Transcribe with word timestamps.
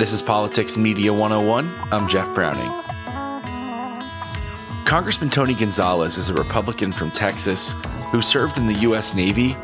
This 0.00 0.14
is 0.14 0.22
Politics 0.22 0.78
Media 0.78 1.12
101. 1.12 1.88
I'm 1.92 2.08
Jeff 2.08 2.34
Browning. 2.34 2.72
Congressman 4.86 5.28
Tony 5.28 5.52
Gonzales 5.52 6.16
is 6.16 6.30
a 6.30 6.34
Republican 6.34 6.90
from 6.90 7.10
Texas 7.10 7.74
who 8.10 8.22
served 8.22 8.56
in 8.56 8.66
the 8.66 8.76
U.S. 8.76 9.12
Navy 9.12 9.58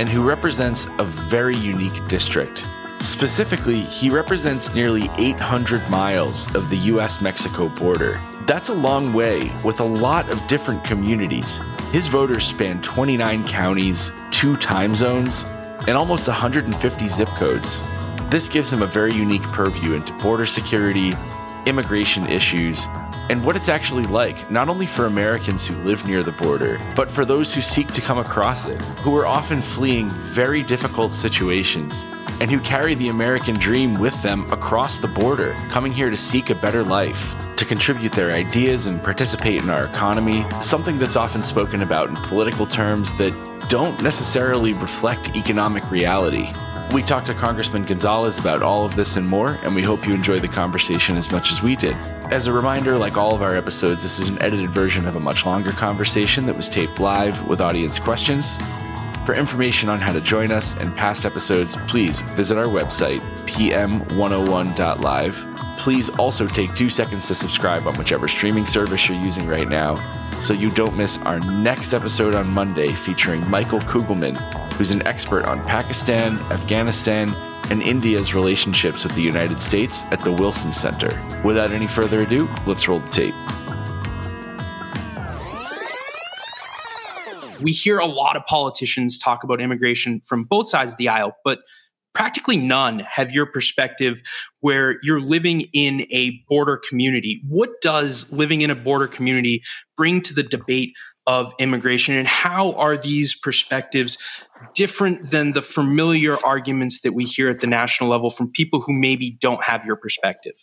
and 0.00 0.08
who 0.08 0.24
represents 0.24 0.88
a 0.98 1.04
very 1.04 1.56
unique 1.56 2.08
district. 2.08 2.66
Specifically, 2.98 3.80
he 3.82 4.10
represents 4.10 4.74
nearly 4.74 5.08
800 5.18 5.88
miles 5.88 6.52
of 6.56 6.68
the 6.68 6.78
US 6.78 7.20
Mexico 7.20 7.68
border. 7.68 8.20
That's 8.44 8.70
a 8.70 8.74
long 8.74 9.12
way 9.12 9.56
with 9.64 9.78
a 9.78 9.84
lot 9.84 10.28
of 10.30 10.44
different 10.48 10.82
communities. 10.82 11.60
His 11.92 12.08
voters 12.08 12.44
span 12.44 12.82
29 12.82 13.46
counties, 13.46 14.10
two 14.32 14.56
time 14.56 14.96
zones, 14.96 15.44
and 15.86 15.90
almost 15.90 16.26
150 16.26 17.06
zip 17.06 17.28
codes. 17.28 17.84
This 18.28 18.48
gives 18.48 18.72
him 18.72 18.82
a 18.82 18.88
very 18.88 19.14
unique 19.14 19.44
purview 19.44 19.94
into 19.94 20.12
border 20.14 20.46
security, 20.46 21.14
immigration 21.64 22.26
issues, 22.26 22.88
and 23.30 23.44
what 23.44 23.54
it's 23.54 23.68
actually 23.68 24.02
like, 24.02 24.50
not 24.50 24.68
only 24.68 24.86
for 24.86 25.06
Americans 25.06 25.64
who 25.64 25.76
live 25.84 26.04
near 26.04 26.24
the 26.24 26.32
border, 26.32 26.76
but 26.96 27.08
for 27.08 27.24
those 27.24 27.54
who 27.54 27.60
seek 27.60 27.86
to 27.92 28.00
come 28.00 28.18
across 28.18 28.66
it, 28.66 28.82
who 29.02 29.16
are 29.16 29.26
often 29.26 29.62
fleeing 29.62 30.08
very 30.08 30.64
difficult 30.64 31.12
situations, 31.12 32.04
and 32.40 32.50
who 32.50 32.58
carry 32.58 32.96
the 32.96 33.08
American 33.08 33.54
dream 33.54 33.94
with 33.94 34.20
them 34.22 34.44
across 34.52 34.98
the 34.98 35.08
border, 35.08 35.54
coming 35.70 35.92
here 35.92 36.10
to 36.10 36.16
seek 36.16 36.50
a 36.50 36.54
better 36.56 36.82
life, 36.82 37.36
to 37.54 37.64
contribute 37.64 38.12
their 38.12 38.32
ideas 38.32 38.86
and 38.86 39.02
participate 39.04 39.62
in 39.62 39.70
our 39.70 39.84
economy, 39.84 40.44
something 40.60 40.98
that's 40.98 41.16
often 41.16 41.42
spoken 41.42 41.82
about 41.82 42.08
in 42.08 42.16
political 42.16 42.66
terms 42.66 43.14
that 43.14 43.32
don't 43.68 44.02
necessarily 44.02 44.72
reflect 44.72 45.36
economic 45.36 45.88
reality. 45.92 46.50
We 46.92 47.02
talked 47.02 47.26
to 47.26 47.34
Congressman 47.34 47.82
Gonzales 47.82 48.38
about 48.38 48.62
all 48.62 48.86
of 48.86 48.96
this 48.96 49.16
and 49.16 49.26
more, 49.26 49.58
and 49.62 49.74
we 49.74 49.82
hope 49.82 50.06
you 50.06 50.14
enjoy 50.14 50.38
the 50.38 50.48
conversation 50.48 51.16
as 51.16 51.30
much 51.30 51.50
as 51.50 51.60
we 51.60 51.76
did. 51.76 51.96
As 52.30 52.46
a 52.46 52.52
reminder, 52.52 52.96
like 52.96 53.16
all 53.16 53.34
of 53.34 53.42
our 53.42 53.56
episodes, 53.56 54.02
this 54.02 54.18
is 54.18 54.28
an 54.28 54.40
edited 54.40 54.70
version 54.70 55.06
of 55.06 55.16
a 55.16 55.20
much 55.20 55.44
longer 55.44 55.72
conversation 55.72 56.46
that 56.46 56.56
was 56.56 56.68
taped 56.68 57.00
live 57.00 57.46
with 57.48 57.60
audience 57.60 57.98
questions. 57.98 58.56
For 59.26 59.34
information 59.34 59.88
on 59.88 60.00
how 60.00 60.12
to 60.12 60.20
join 60.20 60.52
us 60.52 60.76
and 60.76 60.96
past 60.96 61.26
episodes, 61.26 61.76
please 61.88 62.20
visit 62.20 62.56
our 62.56 62.64
website, 62.64 63.20
pm101.live. 63.46 65.55
Please 65.86 66.10
also 66.18 66.48
take 66.48 66.74
two 66.74 66.90
seconds 66.90 67.28
to 67.28 67.34
subscribe 67.36 67.86
on 67.86 67.94
whichever 67.94 68.26
streaming 68.26 68.66
service 68.66 69.08
you're 69.08 69.22
using 69.22 69.46
right 69.46 69.68
now 69.68 69.94
so 70.40 70.52
you 70.52 70.68
don't 70.68 70.96
miss 70.96 71.16
our 71.18 71.38
next 71.38 71.94
episode 71.94 72.34
on 72.34 72.52
Monday 72.52 72.88
featuring 72.88 73.48
Michael 73.48 73.78
Kugelman, 73.78 74.34
who's 74.72 74.90
an 74.90 75.06
expert 75.06 75.46
on 75.46 75.64
Pakistan, 75.64 76.40
Afghanistan, 76.50 77.32
and 77.70 77.82
India's 77.82 78.34
relationships 78.34 79.04
with 79.04 79.14
the 79.14 79.22
United 79.22 79.60
States 79.60 80.02
at 80.10 80.18
the 80.24 80.32
Wilson 80.32 80.72
Center. 80.72 81.22
Without 81.44 81.70
any 81.70 81.86
further 81.86 82.22
ado, 82.22 82.48
let's 82.66 82.88
roll 82.88 82.98
the 82.98 83.08
tape. 83.08 83.34
we 87.60 87.72
hear 87.72 87.98
a 87.98 88.06
lot 88.06 88.36
of 88.36 88.44
politicians 88.46 89.18
talk 89.18 89.44
about 89.44 89.60
immigration 89.60 90.20
from 90.24 90.44
both 90.44 90.68
sides 90.68 90.92
of 90.92 90.98
the 90.98 91.08
aisle, 91.08 91.36
but 91.44 91.60
practically 92.16 92.56
none 92.56 93.00
have 93.00 93.30
your 93.30 93.44
perspective 93.44 94.22
where 94.60 94.98
you're 95.02 95.20
living 95.20 95.60
in 95.74 96.06
a 96.10 96.42
border 96.48 96.80
community. 96.88 97.42
What 97.46 97.68
does 97.82 98.32
living 98.32 98.62
in 98.62 98.70
a 98.70 98.74
border 98.74 99.06
community 99.06 99.62
bring 99.98 100.22
to 100.22 100.32
the 100.32 100.42
debate 100.42 100.94
of 101.26 101.52
immigration 101.58 102.14
and 102.14 102.26
how 102.26 102.72
are 102.72 102.96
these 102.96 103.38
perspectives 103.38 104.16
different 104.74 105.30
than 105.30 105.52
the 105.52 105.60
familiar 105.60 106.42
arguments 106.42 107.02
that 107.02 107.12
we 107.12 107.24
hear 107.24 107.50
at 107.50 107.60
the 107.60 107.66
national 107.66 108.08
level 108.08 108.30
from 108.30 108.50
people 108.50 108.80
who 108.80 108.94
maybe 108.94 109.36
don't 109.38 109.62
have 109.62 109.84
your 109.84 109.96
perspective? 109.96 110.54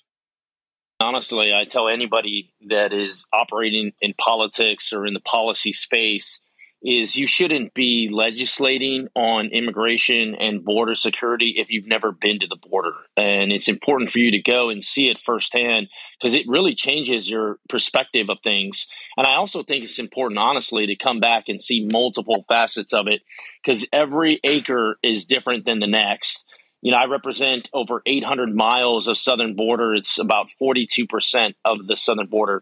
Honestly, 0.99 1.53
I 1.53 1.65
tell 1.65 1.87
anybody 1.87 2.51
that 2.69 2.93
is 2.93 3.27
operating 3.31 3.91
in 4.01 4.15
politics 4.17 4.91
or 4.91 5.05
in 5.05 5.13
the 5.13 5.19
policy 5.19 5.71
space 5.71 6.42
is 6.83 7.15
you 7.15 7.25
shouldn't 7.25 7.73
be 7.73 8.09
legislating 8.11 9.07
on 9.15 9.47
immigration 9.47 10.35
and 10.35 10.65
border 10.65 10.95
security 10.95 11.55
if 11.57 11.71
you've 11.71 11.87
never 11.87 12.11
been 12.11 12.39
to 12.39 12.47
the 12.47 12.57
border. 12.57 12.93
And 13.15 13.51
it's 13.51 13.69
important 13.69 14.11
for 14.11 14.19
you 14.19 14.31
to 14.31 14.41
go 14.41 14.69
and 14.69 14.83
see 14.83 15.09
it 15.09 15.17
firsthand 15.17 15.87
because 16.19 16.33
it 16.33 16.47
really 16.47 16.75
changes 16.75 17.29
your 17.29 17.57
perspective 17.69 18.29
of 18.29 18.39
things. 18.41 18.87
And 19.17 19.25
I 19.25 19.35
also 19.35 19.63
think 19.63 19.83
it's 19.83 19.99
important, 19.99 20.39
honestly, 20.39 20.87
to 20.87 20.95
come 20.95 21.19
back 21.19 21.47
and 21.47 21.61
see 21.61 21.87
multiple 21.89 22.43
facets 22.47 22.93
of 22.93 23.07
it 23.07 23.21
because 23.63 23.87
every 23.93 24.39
acre 24.43 24.97
is 25.01 25.25
different 25.25 25.65
than 25.65 25.79
the 25.79 25.87
next 25.87 26.45
you 26.83 26.91
know, 26.91 26.97
I 26.97 27.05
represent 27.05 27.69
over 27.71 28.01
800 28.05 28.53
miles 28.53 29.07
of 29.07 29.17
southern 29.17 29.55
border. 29.55 29.93
It's 29.93 30.19
about 30.19 30.49
42% 30.61 31.55
of 31.63 31.87
the 31.87 31.95
southern 31.95 32.27
border. 32.27 32.61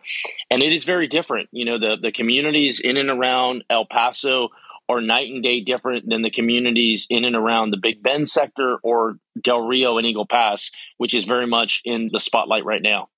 And 0.51 0.61
it 0.61 0.71
is 0.71 0.83
very 0.83 1.07
different. 1.07 1.49
You 1.51 1.65
know, 1.65 1.79
the, 1.79 1.97
the 1.99 2.11
communities 2.11 2.79
in 2.79 2.97
and 2.97 3.09
around 3.09 3.63
El 3.67 3.85
Paso 3.85 4.49
are 4.87 5.01
night 5.01 5.31
and 5.31 5.41
day 5.41 5.61
different 5.61 6.07
than 6.07 6.21
the 6.21 6.29
communities 6.29 7.07
in 7.09 7.25
and 7.25 7.35
around 7.35 7.71
the 7.71 7.77
Big 7.77 8.03
Bend 8.03 8.29
sector 8.29 8.77
or 8.83 9.17
Del 9.41 9.61
Rio 9.61 9.97
and 9.97 10.05
Eagle 10.05 10.27
Pass, 10.27 10.69
which 10.97 11.15
is 11.15 11.25
very 11.25 11.47
much 11.47 11.81
in 11.83 12.11
the 12.13 12.19
spotlight 12.19 12.63
right 12.63 12.81
now. 12.81 13.09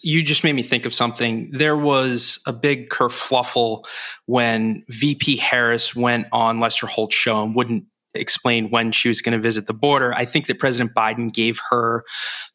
You 0.00 0.22
just 0.22 0.44
made 0.44 0.54
me 0.54 0.62
think 0.62 0.86
of 0.86 0.94
something. 0.94 1.50
There 1.52 1.76
was 1.76 2.40
a 2.46 2.54
big 2.54 2.88
kerfluffle 2.88 3.84
when 4.24 4.84
VP 4.88 5.36
Harris 5.36 5.94
went 5.94 6.28
on 6.32 6.58
Lester 6.58 6.86
Holt's 6.86 7.16
show 7.16 7.42
and 7.42 7.54
wouldn't 7.54 7.84
explained 8.18 8.70
when 8.70 8.92
she 8.92 9.08
was 9.08 9.20
going 9.20 9.36
to 9.36 9.42
visit 9.42 9.66
the 9.66 9.74
border. 9.74 10.12
I 10.14 10.24
think 10.24 10.46
that 10.46 10.58
President 10.58 10.94
Biden 10.94 11.32
gave 11.32 11.60
her 11.70 12.04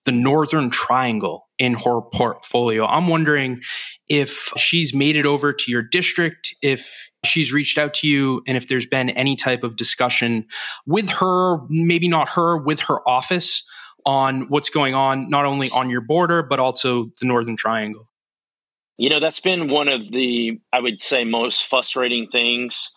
the 0.06 0.12
Northern 0.12 0.70
Triangle 0.70 1.48
in 1.58 1.74
her 1.74 2.02
portfolio. 2.14 2.86
I'm 2.86 3.08
wondering 3.08 3.62
if 4.10 4.52
she's 4.58 4.94
made 4.94 5.16
it 5.16 5.26
over 5.26 5.54
to 5.54 5.72
your 5.72 5.82
district, 5.82 6.56
if 6.62 7.10
she's 7.26 7.54
reached 7.54 7.78
out 7.78 7.94
to 7.96 8.08
you, 8.08 8.42
and 8.48 8.58
if 8.58 8.68
there's 8.68 8.86
been 8.86 9.10
any 9.12 9.36
type 9.36 9.64
of 9.64 9.76
discussion 9.76 10.46
with 10.86 11.10
her, 11.10 11.58
maybe 11.70 12.08
not 12.08 12.30
her, 12.30 12.58
with 12.58 12.82
her 12.82 13.08
office 13.08 13.64
on 14.06 14.48
what's 14.50 14.70
going 14.70 14.94
on, 14.94 15.30
not 15.30 15.46
only 15.46 15.70
on 15.70 15.90
your 15.90 16.02
border, 16.02 16.44
but 16.44 16.60
also 16.60 17.06
the 17.22 17.26
Northern 17.26 17.56
Triangle. 17.56 18.10
You 18.98 19.10
know, 19.10 19.20
that's 19.20 19.40
been 19.40 19.70
one 19.70 19.88
of 19.88 20.12
the, 20.12 20.60
I 20.72 20.80
would 20.80 21.02
say, 21.02 21.24
most 21.24 21.64
frustrating 21.64 22.28
things 22.28 22.92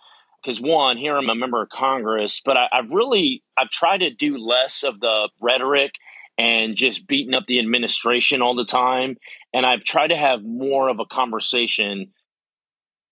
because 0.47 0.61
one, 0.61 0.97
here 0.97 1.17
I'm 1.17 1.29
a 1.29 1.35
member 1.35 1.61
of 1.61 1.71
Congress, 1.71 2.41
but 2.45 2.57
I, 2.57 2.69
I've 2.71 2.93
really 2.93 3.43
I've 3.59 3.69
tried 3.69 3.99
to 3.99 4.11
do 4.11 4.39
less 4.39 4.85
of 4.85 5.01
the 5.01 5.29
rhetoric 5.41 5.97
and 6.39 6.77
just 6.77 7.09
beating 7.09 7.35
up 7.35 7.47
the 7.47 7.59
administration 7.59 8.43
all 8.43 8.55
the 8.55 8.65
time, 8.65 9.17
and 9.53 9.67
I've 9.67 9.83
tried 9.83 10.09
to 10.09 10.17
have 10.17 10.45
more 10.45 10.89
of 10.89 11.01
a 11.01 11.05
conversation. 11.05 12.13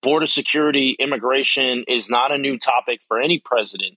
Border 0.01 0.29
security, 0.29 0.91
immigration 0.91 1.85
is 1.89 2.09
not 2.09 2.31
a 2.31 2.39
new 2.39 2.57
topic 2.57 3.01
for 3.03 3.19
any 3.19 3.41
president. 3.41 3.97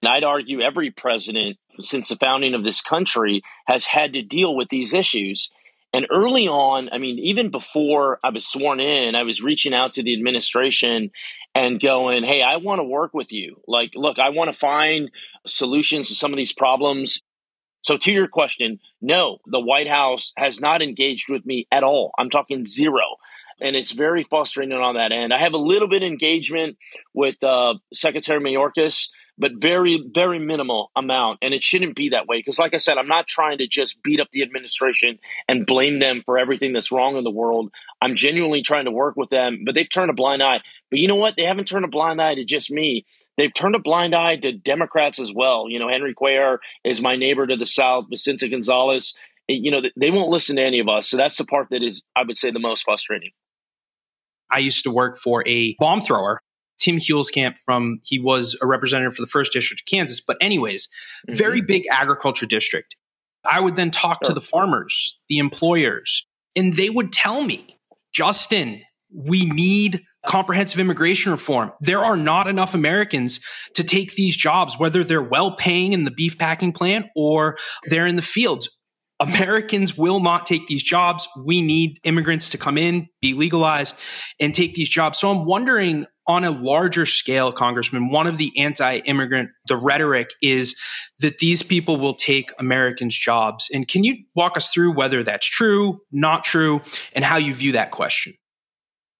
And 0.00 0.08
I'd 0.08 0.22
argue 0.22 0.60
every 0.60 0.90
president 0.90 1.56
since 1.70 2.08
the 2.08 2.16
founding 2.16 2.54
of 2.54 2.62
this 2.62 2.82
country 2.82 3.42
has 3.66 3.84
had 3.84 4.12
to 4.12 4.22
deal 4.22 4.54
with 4.54 4.68
these 4.68 4.94
issues. 4.94 5.50
And 5.92 6.06
early 6.10 6.46
on, 6.46 6.90
I 6.92 6.98
mean, 6.98 7.18
even 7.18 7.48
before 7.48 8.18
I 8.22 8.28
was 8.28 8.46
sworn 8.46 8.80
in, 8.80 9.14
I 9.14 9.22
was 9.22 9.42
reaching 9.42 9.72
out 9.72 9.94
to 9.94 10.02
the 10.02 10.12
administration 10.12 11.10
and 11.56 11.80
going, 11.80 12.22
Hey, 12.22 12.42
I 12.42 12.56
want 12.56 12.80
to 12.80 12.84
work 12.84 13.14
with 13.14 13.32
you. 13.32 13.62
Like, 13.66 13.92
look, 13.94 14.18
I 14.18 14.28
want 14.28 14.50
to 14.50 14.56
find 14.56 15.10
solutions 15.46 16.08
to 16.08 16.14
some 16.14 16.32
of 16.32 16.36
these 16.36 16.52
problems. 16.52 17.22
So, 17.82 17.96
to 17.96 18.12
your 18.12 18.28
question, 18.28 18.78
no, 19.00 19.38
the 19.46 19.60
White 19.60 19.88
House 19.88 20.34
has 20.36 20.60
not 20.60 20.82
engaged 20.82 21.30
with 21.30 21.46
me 21.46 21.66
at 21.72 21.82
all. 21.82 22.10
I'm 22.18 22.30
talking 22.30 22.66
zero. 22.66 23.16
And 23.58 23.74
it's 23.74 23.92
very 23.92 24.22
frustrating 24.22 24.76
on 24.76 24.96
that 24.96 25.12
end. 25.12 25.32
I 25.32 25.38
have 25.38 25.54
a 25.54 25.58
little 25.58 25.88
bit 25.88 26.02
of 26.02 26.08
engagement 26.08 26.76
with 27.14 27.42
uh, 27.42 27.76
Secretary 27.90 28.38
Mayorkas, 28.38 29.08
but 29.38 29.52
very, 29.56 30.02
very 30.06 30.38
minimal 30.38 30.90
amount. 30.96 31.38
And 31.42 31.52
it 31.52 31.62
shouldn't 31.62 31.96
be 31.96 32.10
that 32.10 32.26
way. 32.26 32.38
Because, 32.38 32.58
like 32.58 32.74
I 32.74 32.78
said, 32.78 32.98
I'm 32.98 33.08
not 33.08 33.26
trying 33.26 33.58
to 33.58 33.66
just 33.66 34.02
beat 34.02 34.20
up 34.20 34.28
the 34.32 34.42
administration 34.42 35.18
and 35.48 35.66
blame 35.66 35.98
them 35.98 36.22
for 36.24 36.38
everything 36.38 36.72
that's 36.72 36.92
wrong 36.92 37.16
in 37.16 37.24
the 37.24 37.30
world. 37.30 37.70
I'm 38.00 38.16
genuinely 38.16 38.62
trying 38.62 38.86
to 38.86 38.90
work 38.90 39.16
with 39.16 39.30
them, 39.30 39.64
but 39.64 39.74
they've 39.74 39.88
turned 39.88 40.10
a 40.10 40.14
blind 40.14 40.42
eye. 40.42 40.60
But 40.90 41.00
you 41.00 41.08
know 41.08 41.16
what? 41.16 41.36
They 41.36 41.44
haven't 41.44 41.68
turned 41.68 41.84
a 41.84 41.88
blind 41.88 42.20
eye 42.20 42.34
to 42.34 42.44
just 42.44 42.70
me. 42.70 43.06
They've 43.36 43.52
turned 43.52 43.74
a 43.74 43.80
blind 43.80 44.14
eye 44.14 44.36
to 44.36 44.52
Democrats 44.52 45.18
as 45.18 45.32
well. 45.32 45.66
You 45.68 45.78
know, 45.78 45.88
Henry 45.88 46.14
Cuellar 46.14 46.58
is 46.84 47.02
my 47.02 47.16
neighbor 47.16 47.46
to 47.46 47.56
the 47.56 47.66
south, 47.66 48.06
Vicente 48.08 48.48
Gonzalez. 48.48 49.14
You 49.48 49.70
know, 49.70 49.82
they 49.96 50.10
won't 50.10 50.30
listen 50.30 50.56
to 50.56 50.62
any 50.62 50.80
of 50.80 50.88
us. 50.88 51.08
So 51.08 51.16
that's 51.16 51.36
the 51.36 51.44
part 51.44 51.68
that 51.70 51.82
is, 51.82 52.02
I 52.16 52.22
would 52.24 52.36
say, 52.36 52.50
the 52.50 52.58
most 52.58 52.84
frustrating. 52.84 53.30
I 54.50 54.58
used 54.58 54.84
to 54.84 54.90
work 54.90 55.18
for 55.18 55.42
a 55.46 55.74
bomb 55.78 56.00
thrower 56.00 56.40
Tim 56.78 56.96
Huelskamp 56.96 57.58
from, 57.58 58.00
he 58.04 58.18
was 58.18 58.56
a 58.62 58.66
representative 58.66 59.14
for 59.14 59.22
the 59.22 59.28
first 59.28 59.52
district 59.52 59.82
of 59.82 59.86
Kansas. 59.86 60.20
But, 60.20 60.36
anyways, 60.40 60.88
mm-hmm. 61.28 61.36
very 61.36 61.60
big 61.60 61.84
agriculture 61.90 62.46
district. 62.46 62.96
I 63.44 63.60
would 63.60 63.76
then 63.76 63.90
talk 63.90 64.24
sure. 64.24 64.30
to 64.30 64.34
the 64.34 64.40
farmers, 64.40 65.20
the 65.28 65.38
employers, 65.38 66.26
and 66.56 66.74
they 66.74 66.90
would 66.90 67.12
tell 67.12 67.44
me, 67.44 67.78
Justin, 68.12 68.82
we 69.14 69.46
need 69.46 70.00
comprehensive 70.26 70.80
immigration 70.80 71.30
reform. 71.32 71.72
There 71.80 72.04
are 72.04 72.16
not 72.16 72.48
enough 72.48 72.74
Americans 72.74 73.40
to 73.74 73.84
take 73.84 74.14
these 74.14 74.36
jobs, 74.36 74.78
whether 74.78 75.04
they're 75.04 75.22
well 75.22 75.54
paying 75.54 75.92
in 75.92 76.04
the 76.04 76.10
beef 76.10 76.36
packing 76.36 76.72
plant 76.72 77.06
or 77.14 77.56
they're 77.84 78.06
in 78.06 78.16
the 78.16 78.22
fields. 78.22 78.68
Americans 79.20 79.96
will 79.96 80.20
not 80.20 80.46
take 80.46 80.66
these 80.66 80.82
jobs. 80.82 81.28
We 81.42 81.62
need 81.62 81.98
immigrants 82.04 82.50
to 82.50 82.58
come 82.58 82.76
in, 82.76 83.08
be 83.22 83.32
legalized, 83.34 83.96
and 84.38 84.54
take 84.54 84.74
these 84.74 84.88
jobs. 84.88 85.18
So 85.18 85.30
I'm 85.30 85.46
wondering 85.46 86.06
on 86.26 86.44
a 86.44 86.50
larger 86.50 87.06
scale, 87.06 87.52
Congressman, 87.52 88.10
one 88.10 88.26
of 88.26 88.36
the 88.36 88.52
anti 88.58 88.96
immigrant, 88.98 89.50
the 89.68 89.76
rhetoric 89.76 90.30
is 90.42 90.76
that 91.20 91.38
these 91.38 91.62
people 91.62 91.96
will 91.96 92.14
take 92.14 92.52
Americans' 92.58 93.16
jobs. 93.16 93.70
And 93.72 93.86
can 93.86 94.04
you 94.04 94.16
walk 94.34 94.56
us 94.56 94.70
through 94.70 94.94
whether 94.94 95.22
that's 95.22 95.46
true, 95.46 96.00
not 96.10 96.44
true, 96.44 96.82
and 97.14 97.24
how 97.24 97.36
you 97.36 97.54
view 97.54 97.72
that 97.72 97.92
question? 97.92 98.34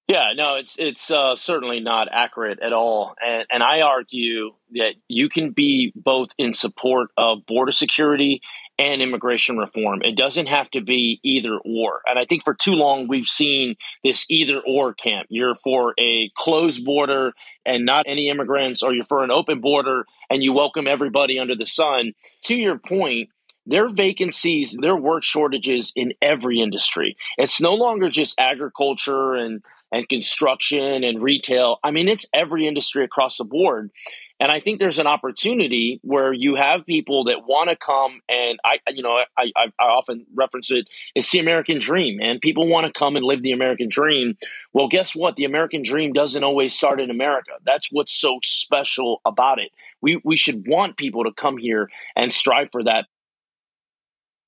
Yeah, 0.09 0.33
no, 0.37 0.57
it's 0.57 0.79
it's 0.79 1.11
uh, 1.11 1.35
certainly 1.35 1.81
not 1.81 2.09
accurate 2.13 2.61
at 2.61 2.73
all, 2.73 3.17
and, 3.21 3.45
and 3.51 3.61
I 3.61 3.81
argue 3.81 4.53
that 4.75 4.95
you 5.09 5.29
can 5.29 5.51
be 5.51 5.93
both 5.97 6.29
in 6.39 6.55
support 6.55 7.11
of 7.17 7.45
border 7.45 7.73
security 7.73 8.41
and 8.79 9.01
immigration 9.01 9.57
reform. 9.57 10.03
It 10.03 10.17
doesn't 10.17 10.47
have 10.47 10.71
to 10.73 10.81
be 10.81 11.21
either 11.23 11.59
or. 11.65 12.03
And 12.07 12.19
I 12.19 12.25
think 12.27 12.45
for 12.45 12.55
too 12.55 12.75
long 12.75 13.09
we've 13.09 13.27
seen 13.27 13.77
this 14.05 14.27
either 14.29 14.61
or 14.61 14.93
camp. 14.93 15.27
You're 15.31 15.55
for 15.55 15.95
a 15.99 16.31
closed 16.37 16.85
border 16.85 17.33
and 17.65 17.87
not 17.87 18.05
any 18.07 18.29
immigrants, 18.29 18.83
or 18.83 18.93
you're 18.93 19.05
for 19.05 19.25
an 19.25 19.31
open 19.31 19.61
border 19.61 20.05
and 20.31 20.43
you 20.43 20.53
welcome 20.53 20.87
everybody 20.87 21.39
under 21.39 21.55
the 21.55 21.67
sun. 21.67 22.13
To 22.45 22.55
your 22.55 22.79
point, 22.79 23.31
there 23.67 23.85
are 23.85 23.89
vacancies, 23.89 24.77
there 24.81 24.93
are 24.93 25.01
work 25.01 25.25
shortages 25.25 25.93
in 25.97 26.13
every 26.23 26.61
industry. 26.61 27.17
It's 27.37 27.61
no 27.61 27.75
longer 27.75 28.09
just 28.09 28.39
agriculture 28.39 29.35
and, 29.35 29.65
and 29.91 30.09
construction 30.09 31.03
and 31.03 31.21
retail. 31.21 31.79
I 31.83 31.91
mean, 31.91 32.09
it's 32.09 32.27
every 32.33 32.67
industry 32.67 33.05
across 33.05 33.39
the 33.39 33.45
board. 33.45 33.91
And 34.39 34.53
I 34.53 34.61
think 34.61 34.79
there's 34.79 34.99
an 34.99 35.07
opportunity 35.07 35.99
where 36.03 36.33
you 36.33 36.57
have 36.57 36.85
people 36.85 37.25
that 37.25 37.47
want 37.47 37.71
to 37.71 37.77
come 37.77 38.21
and 38.29 38.59
I, 38.65 38.79
you 38.89 39.03
know, 39.03 39.23
I, 39.37 39.51
I, 39.57 39.73
I 39.79 39.85
often 39.85 40.27
reference 40.35 40.71
it. 40.71 40.89
It's 41.15 41.31
the 41.31 41.39
American 41.39 41.79
dream, 41.79 42.21
and 42.21 42.41
people 42.41 42.69
want 42.69 42.87
to 42.87 42.93
come 42.93 43.17
and 43.17 43.25
live 43.25 43.43
the 43.43 43.53
American 43.53 43.89
dream. 43.89 44.37
Well, 44.73 44.89
guess 44.89 45.15
what? 45.15 45.37
The 45.37 45.45
American 45.45 45.83
dream 45.83 46.13
doesn't 46.13 46.45
always 46.45 46.75
start 46.75 47.01
in 47.01 47.11
America. 47.11 47.53
That's 47.65 47.89
what's 47.91 48.13
so 48.13 48.39
special 48.43 49.23
about 49.25 49.59
it. 49.59 49.73
We, 50.03 50.21
we 50.23 50.37
should 50.37 50.67
want 50.67 50.99
people 50.99 51.25
to 51.25 51.33
come 51.33 51.57
here 51.57 51.91
and 52.15 52.33
strive 52.33 52.71
for 52.71 52.85
that. 52.85 53.07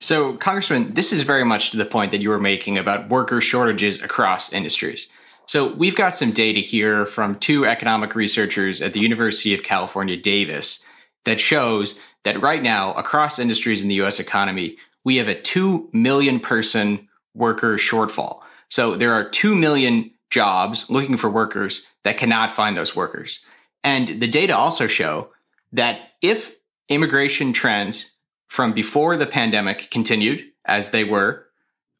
So, 0.00 0.36
Congressman, 0.36 0.94
this 0.94 1.12
is 1.12 1.22
very 1.22 1.44
much 1.44 1.70
to 1.72 1.76
the 1.76 1.84
point 1.84 2.12
that 2.12 2.20
you 2.20 2.28
were 2.28 2.38
making 2.38 2.78
about 2.78 3.08
worker 3.08 3.40
shortages 3.40 4.00
across 4.00 4.52
industries. 4.52 5.08
So, 5.48 5.72
we've 5.72 5.96
got 5.96 6.14
some 6.14 6.32
data 6.32 6.60
here 6.60 7.06
from 7.06 7.34
two 7.36 7.64
economic 7.64 8.14
researchers 8.14 8.82
at 8.82 8.92
the 8.92 9.00
University 9.00 9.54
of 9.54 9.62
California, 9.62 10.14
Davis, 10.14 10.84
that 11.24 11.40
shows 11.40 11.98
that 12.24 12.42
right 12.42 12.62
now, 12.62 12.92
across 12.92 13.38
industries 13.38 13.80
in 13.80 13.88
the 13.88 14.02
US 14.02 14.20
economy, 14.20 14.76
we 15.04 15.16
have 15.16 15.28
a 15.28 15.40
2 15.40 15.88
million 15.94 16.38
person 16.38 17.08
worker 17.34 17.76
shortfall. 17.78 18.40
So, 18.68 18.94
there 18.94 19.14
are 19.14 19.26
2 19.26 19.56
million 19.56 20.10
jobs 20.28 20.90
looking 20.90 21.16
for 21.16 21.30
workers 21.30 21.86
that 22.04 22.18
cannot 22.18 22.52
find 22.52 22.76
those 22.76 22.94
workers. 22.94 23.42
And 23.82 24.20
the 24.20 24.28
data 24.28 24.54
also 24.54 24.86
show 24.86 25.30
that 25.72 26.10
if 26.20 26.56
immigration 26.90 27.54
trends 27.54 28.12
from 28.48 28.74
before 28.74 29.16
the 29.16 29.26
pandemic 29.26 29.90
continued 29.90 30.44
as 30.66 30.90
they 30.90 31.04
were, 31.04 31.46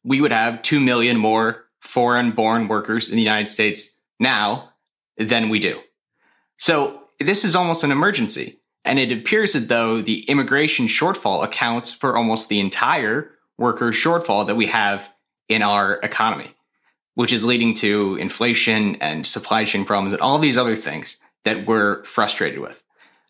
we 0.03 0.21
would 0.21 0.31
have 0.31 0.61
2 0.61 0.79
million 0.79 1.17
more 1.17 1.65
foreign 1.81 2.31
born 2.31 2.67
workers 2.67 3.09
in 3.09 3.15
the 3.15 3.21
United 3.21 3.47
States 3.47 3.99
now 4.19 4.69
than 5.17 5.49
we 5.49 5.59
do. 5.59 5.79
So 6.57 7.01
this 7.19 7.43
is 7.43 7.55
almost 7.55 7.83
an 7.83 7.91
emergency. 7.91 8.59
And 8.85 8.97
it 8.97 9.11
appears 9.11 9.55
as 9.55 9.67
though 9.67 10.01
the 10.01 10.21
immigration 10.23 10.87
shortfall 10.87 11.43
accounts 11.43 11.91
for 11.91 12.15
almost 12.15 12.49
the 12.49 12.59
entire 12.59 13.31
worker 13.57 13.91
shortfall 13.91 14.47
that 14.47 14.55
we 14.55 14.67
have 14.67 15.11
in 15.49 15.61
our 15.61 15.99
economy, 16.01 16.55
which 17.15 17.33
is 17.33 17.45
leading 17.45 17.73
to 17.75 18.15
inflation 18.15 18.95
and 18.95 19.27
supply 19.27 19.65
chain 19.65 19.83
problems 19.83 20.13
and 20.13 20.21
all 20.21 20.39
these 20.39 20.57
other 20.57 20.75
things 20.75 21.17
that 21.43 21.67
we're 21.67 22.03
frustrated 22.05 22.59
with. 22.59 22.81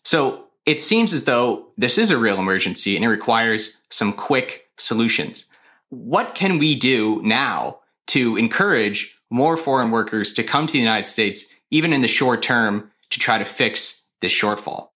So 0.04 0.46
it 0.66 0.80
seems 0.80 1.12
as 1.12 1.24
though 1.24 1.72
this 1.76 1.98
is 1.98 2.10
a 2.10 2.18
real 2.18 2.38
emergency 2.38 2.94
and 2.94 3.04
it 3.04 3.08
requires 3.08 3.78
some 3.90 4.12
quick 4.12 4.68
solutions. 4.76 5.46
What 5.88 6.34
can 6.34 6.58
we 6.58 6.76
do 6.76 7.20
now 7.22 7.79
to 8.10 8.36
encourage 8.36 9.16
more 9.30 9.56
foreign 9.56 9.90
workers 9.90 10.34
to 10.34 10.42
come 10.42 10.66
to 10.66 10.72
the 10.72 10.78
United 10.78 11.06
States, 11.06 11.52
even 11.70 11.92
in 11.92 12.02
the 12.02 12.08
short 12.08 12.42
term, 12.42 12.90
to 13.10 13.18
try 13.18 13.38
to 13.38 13.44
fix 13.44 14.04
this 14.20 14.32
shortfall? 14.32 14.88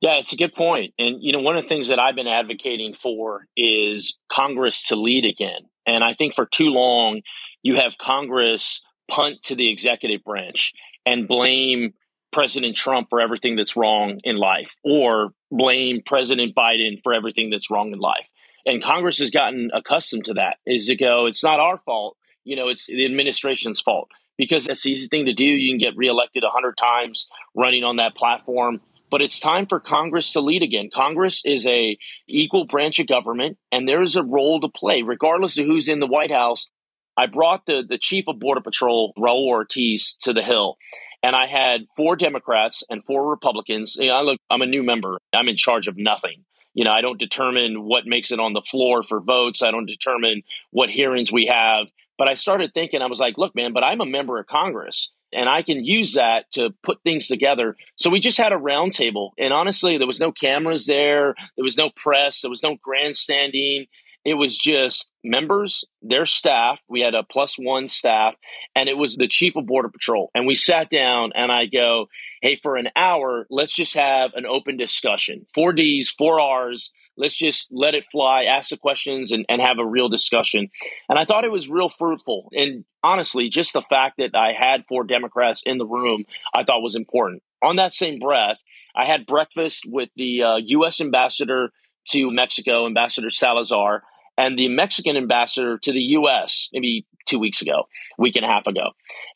Yeah, 0.00 0.18
it's 0.18 0.32
a 0.32 0.36
good 0.36 0.52
point. 0.52 0.94
And, 0.98 1.22
you 1.22 1.30
know, 1.30 1.40
one 1.40 1.56
of 1.56 1.62
the 1.62 1.68
things 1.68 1.88
that 1.88 2.00
I've 2.00 2.16
been 2.16 2.26
advocating 2.26 2.92
for 2.92 3.46
is 3.56 4.16
Congress 4.28 4.88
to 4.88 4.96
lead 4.96 5.24
again. 5.24 5.60
And 5.86 6.02
I 6.02 6.12
think 6.12 6.34
for 6.34 6.44
too 6.44 6.70
long, 6.70 7.22
you 7.62 7.76
have 7.76 7.98
Congress 7.98 8.82
punt 9.08 9.44
to 9.44 9.54
the 9.54 9.70
executive 9.70 10.24
branch 10.24 10.72
and 11.06 11.28
blame 11.28 11.94
President 12.32 12.74
Trump 12.74 13.10
for 13.10 13.20
everything 13.20 13.54
that's 13.54 13.76
wrong 13.76 14.18
in 14.24 14.36
life 14.36 14.76
or 14.82 15.32
blame 15.52 16.02
President 16.04 16.54
Biden 16.54 17.00
for 17.00 17.12
everything 17.12 17.50
that's 17.50 17.70
wrong 17.70 17.92
in 17.92 17.98
life. 18.00 18.28
And 18.66 18.82
Congress 18.82 19.18
has 19.18 19.30
gotten 19.30 19.70
accustomed 19.72 20.26
to 20.26 20.34
that 20.34 20.56
is 20.66 20.86
to 20.86 20.96
go, 20.96 21.26
it's 21.26 21.42
not 21.42 21.60
our 21.60 21.78
fault. 21.78 22.16
You 22.44 22.56
know, 22.56 22.68
it's 22.68 22.86
the 22.86 23.04
administration's 23.04 23.80
fault 23.80 24.08
because 24.36 24.66
it's 24.66 24.82
the 24.82 24.90
easy 24.90 25.08
thing 25.08 25.26
to 25.26 25.32
do. 25.32 25.44
You 25.44 25.72
can 25.72 25.78
get 25.78 25.96
reelected 25.96 26.44
a 26.44 26.50
hundred 26.50 26.76
times 26.76 27.28
running 27.54 27.84
on 27.84 27.96
that 27.96 28.14
platform. 28.14 28.80
But 29.10 29.20
it's 29.20 29.40
time 29.40 29.66
for 29.66 29.78
Congress 29.78 30.32
to 30.32 30.40
lead 30.40 30.62
again. 30.62 30.88
Congress 30.92 31.42
is 31.44 31.66
a 31.66 31.98
equal 32.26 32.64
branch 32.64 32.98
of 32.98 33.06
government, 33.06 33.58
and 33.70 33.86
there 33.86 34.00
is 34.00 34.16
a 34.16 34.22
role 34.22 34.60
to 34.60 34.68
play, 34.70 35.02
regardless 35.02 35.58
of 35.58 35.66
who's 35.66 35.88
in 35.88 36.00
the 36.00 36.06
White 36.06 36.30
House. 36.30 36.70
I 37.14 37.26
brought 37.26 37.66
the, 37.66 37.84
the 37.86 37.98
chief 37.98 38.24
of 38.26 38.40
Border 38.40 38.62
Patrol, 38.62 39.12
Raul 39.18 39.46
Ortiz, 39.48 40.16
to 40.22 40.32
the 40.32 40.42
Hill 40.42 40.78
and 41.22 41.36
I 41.36 41.46
had 41.46 41.86
four 41.96 42.16
Democrats 42.16 42.82
and 42.90 43.02
four 43.02 43.28
Republicans. 43.28 43.96
You 43.98 44.08
know, 44.08 44.14
I 44.14 44.22
look, 44.22 44.38
I'm 44.50 44.62
a 44.62 44.66
new 44.66 44.82
member. 44.82 45.18
I'm 45.32 45.48
in 45.48 45.56
charge 45.56 45.86
of 45.88 45.96
nothing. 45.96 46.44
You 46.74 46.84
know, 46.84 46.92
I 46.92 47.00
don't 47.00 47.18
determine 47.18 47.84
what 47.84 48.06
makes 48.06 48.32
it 48.32 48.40
on 48.40 48.52
the 48.52 48.62
floor 48.62 49.02
for 49.02 49.20
votes. 49.20 49.62
I 49.62 49.70
don't 49.70 49.86
determine 49.86 50.42
what 50.70 50.90
hearings 50.90 51.30
we 51.30 51.46
have. 51.46 51.90
But 52.18 52.28
I 52.28 52.34
started 52.34 52.72
thinking, 52.72 53.02
I 53.02 53.06
was 53.06 53.20
like, 53.20 53.38
look, 53.38 53.54
man, 53.54 53.72
but 53.72 53.84
I'm 53.84 54.00
a 54.00 54.06
member 54.06 54.38
of 54.38 54.46
Congress 54.46 55.12
and 55.32 55.48
I 55.48 55.62
can 55.62 55.84
use 55.84 56.14
that 56.14 56.50
to 56.52 56.74
put 56.82 57.02
things 57.02 57.26
together. 57.26 57.76
So 57.96 58.10
we 58.10 58.20
just 58.20 58.38
had 58.38 58.52
a 58.52 58.56
roundtable. 58.56 59.30
And 59.38 59.52
honestly, 59.52 59.96
there 59.96 60.06
was 60.06 60.20
no 60.20 60.30
cameras 60.30 60.86
there, 60.86 61.34
there 61.56 61.64
was 61.64 61.76
no 61.76 61.90
press, 61.90 62.42
there 62.42 62.50
was 62.50 62.62
no 62.62 62.76
grandstanding. 62.80 63.86
It 64.24 64.34
was 64.34 64.56
just 64.56 65.10
members, 65.24 65.84
their 66.00 66.26
staff. 66.26 66.80
We 66.88 67.00
had 67.00 67.14
a 67.14 67.24
plus 67.24 67.56
one 67.58 67.88
staff, 67.88 68.36
and 68.74 68.88
it 68.88 68.96
was 68.96 69.16
the 69.16 69.26
chief 69.26 69.56
of 69.56 69.66
Border 69.66 69.88
Patrol. 69.88 70.30
And 70.34 70.46
we 70.46 70.54
sat 70.54 70.90
down, 70.90 71.32
and 71.34 71.50
I 71.50 71.66
go, 71.66 72.06
Hey, 72.40 72.56
for 72.56 72.76
an 72.76 72.88
hour, 72.94 73.46
let's 73.50 73.74
just 73.74 73.94
have 73.94 74.32
an 74.34 74.46
open 74.46 74.76
discussion. 74.76 75.44
Four 75.54 75.72
Ds, 75.72 76.10
four 76.10 76.36
Rs. 76.36 76.92
Let's 77.16 77.36
just 77.36 77.68
let 77.70 77.94
it 77.94 78.04
fly, 78.04 78.44
ask 78.44 78.70
the 78.70 78.78
questions, 78.78 79.32
and, 79.32 79.44
and 79.48 79.60
have 79.60 79.78
a 79.78 79.86
real 79.86 80.08
discussion. 80.08 80.68
And 81.10 81.18
I 81.18 81.24
thought 81.24 81.44
it 81.44 81.52
was 81.52 81.68
real 81.68 81.88
fruitful. 81.88 82.48
And 82.52 82.84
honestly, 83.02 83.48
just 83.48 83.74
the 83.74 83.82
fact 83.82 84.16
that 84.18 84.34
I 84.34 84.52
had 84.52 84.86
four 84.86 85.04
Democrats 85.04 85.62
in 85.66 85.78
the 85.78 85.86
room, 85.86 86.24
I 86.54 86.64
thought 86.64 86.80
was 86.80 86.96
important. 86.96 87.42
On 87.62 87.76
that 87.76 87.92
same 87.92 88.18
breath, 88.18 88.58
I 88.94 89.04
had 89.04 89.26
breakfast 89.26 89.84
with 89.86 90.08
the 90.16 90.42
uh, 90.42 90.56
U.S. 90.56 91.00
ambassador 91.00 91.70
to 92.08 92.30
Mexico, 92.30 92.86
Ambassador 92.86 93.30
Salazar 93.30 94.02
and 94.42 94.58
the 94.58 94.68
Mexican 94.68 95.16
ambassador 95.16 95.78
to 95.78 95.92
the 95.92 96.00
US 96.18 96.68
maybe 96.72 97.06
two 97.26 97.38
weeks 97.38 97.62
ago, 97.62 97.84
week 98.18 98.34
and 98.34 98.44
a 98.44 98.48
half 98.48 98.66
ago. 98.66 98.90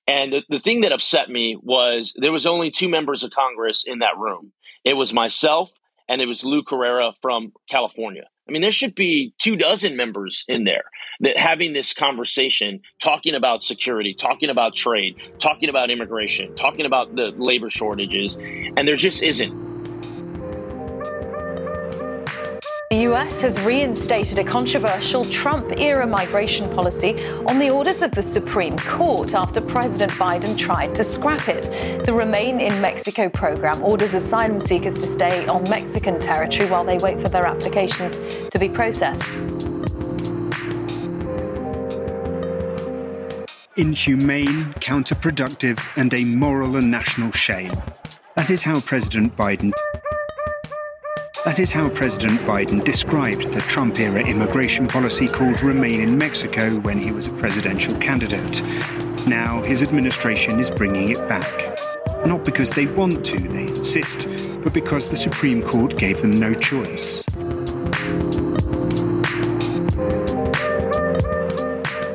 And 0.09 0.33
the, 0.33 0.43
the 0.49 0.59
thing 0.59 0.81
that 0.81 0.91
upset 0.91 1.31
me 1.31 1.57
was 1.63 2.13
there 2.17 2.33
was 2.33 2.45
only 2.45 2.73
two 2.73 2.89
members 2.89 3.23
of 3.23 3.31
Congress 3.31 3.85
in 3.87 4.01
that 4.01 4.19
room. 4.19 4.51
It 4.85 4.95
was 4.95 5.13
myself 5.13 5.71
and 6.09 6.21
it 6.21 6.27
was 6.27 6.45
Lou 6.45 6.65
Correa 6.65 7.13
from 7.23 7.53
California. 7.71 8.25
I 8.49 8.53
mean, 8.53 8.63
there 8.63 8.73
should 8.73 8.97
be 8.97 9.33
two 9.39 9.57
dozen 9.57 9.97
members 9.97 10.45
in 10.49 10.65
there 10.65 10.85
that 11.21 11.37
having 11.37 11.73
this 11.73 11.95
conversation, 11.95 12.81
talking 13.01 13.35
about 13.35 13.63
security, 13.63 14.13
talking 14.13 14.51
about 14.51 14.75
trade, 14.75 15.17
talking 15.39 15.69
about 15.69 15.91
immigration, 15.91 16.55
talking 16.57 16.87
about 16.87 17.15
the 17.15 17.31
labor 17.31 17.71
shortages, 17.71 18.37
and 18.37 18.89
there 18.89 18.97
just 18.97 19.23
isn't. 19.23 19.76
The 22.89 22.99
US 22.99 23.41
has 23.41 23.61
reinstated 23.63 24.39
a 24.39 24.45
controversial 24.45 25.25
Trump 25.25 25.77
era 25.77 26.07
migration 26.07 26.73
policy 26.73 27.21
on 27.47 27.59
the 27.59 27.69
orders 27.69 28.01
of 28.01 28.13
the 28.13 28.23
Supreme 28.23 28.79
Court 28.79 29.35
after 29.35 29.61
President 29.61 30.13
Biden 30.13 30.57
tried 30.57 30.95
to 30.95 31.03
scrap 31.03 31.49
it. 31.49 32.07
The 32.07 32.15
Remain 32.15 32.61
in 32.61 32.81
Mexico 32.81 33.29
program 33.29 33.83
orders 33.83 34.15
asylum 34.15 34.61
seekers 34.61 34.95
to 34.95 35.01
stay 35.01 35.49
on 35.49 35.69
Mexican 35.69 36.21
territory 36.21 36.71
while 36.71 36.85
they 36.85 36.99
wait 36.99 37.21
for 37.21 37.29
their 37.29 37.45
applications 37.45 38.21
to 38.51 38.59
be 38.61 38.69
processed. 38.69 39.29
Inhumane, 43.77 44.75
counterproductive, 44.75 45.81
and 45.97 46.15
a 46.15 46.25
moral 46.25 46.77
and 46.77 46.89
national 46.89 47.33
shame. 47.33 47.73
That 48.37 48.49
is 48.49 48.63
how 48.63 48.79
President 48.79 49.37
Biden 49.37 49.73
That 51.47 51.61
is 51.61 51.71
how 51.71 51.89
President 51.91 52.41
Biden 52.41 52.83
described 52.83 53.53
the 53.53 53.61
Trump 53.61 54.01
era 54.01 54.21
immigration 54.21 54.89
policy 54.89 55.29
called 55.29 55.63
Remain 55.63 56.01
in 56.01 56.19
Mexico 56.19 56.75
when 56.81 56.99
he 56.99 57.13
was 57.13 57.29
a 57.29 57.33
presidential 57.35 57.95
candidate. 57.99 58.65
Now 59.29 59.63
his 59.63 59.81
administration 59.81 60.59
is 60.59 60.73
bringing 60.73 61.11
it 61.11 61.29
back. 61.29 61.79
Not 62.27 62.45
because 62.45 62.71
they 62.71 62.87
want 62.87 63.25
to, 63.27 63.39
they 63.39 63.69
insist, 63.69 64.27
but 64.65 64.75
because 64.75 65.09
the 65.09 65.17
Supreme 65.17 65.63
Court 65.63 65.97
gave 65.97 66.21
them 66.21 66.33
no 66.33 66.53
choice. 66.53 67.23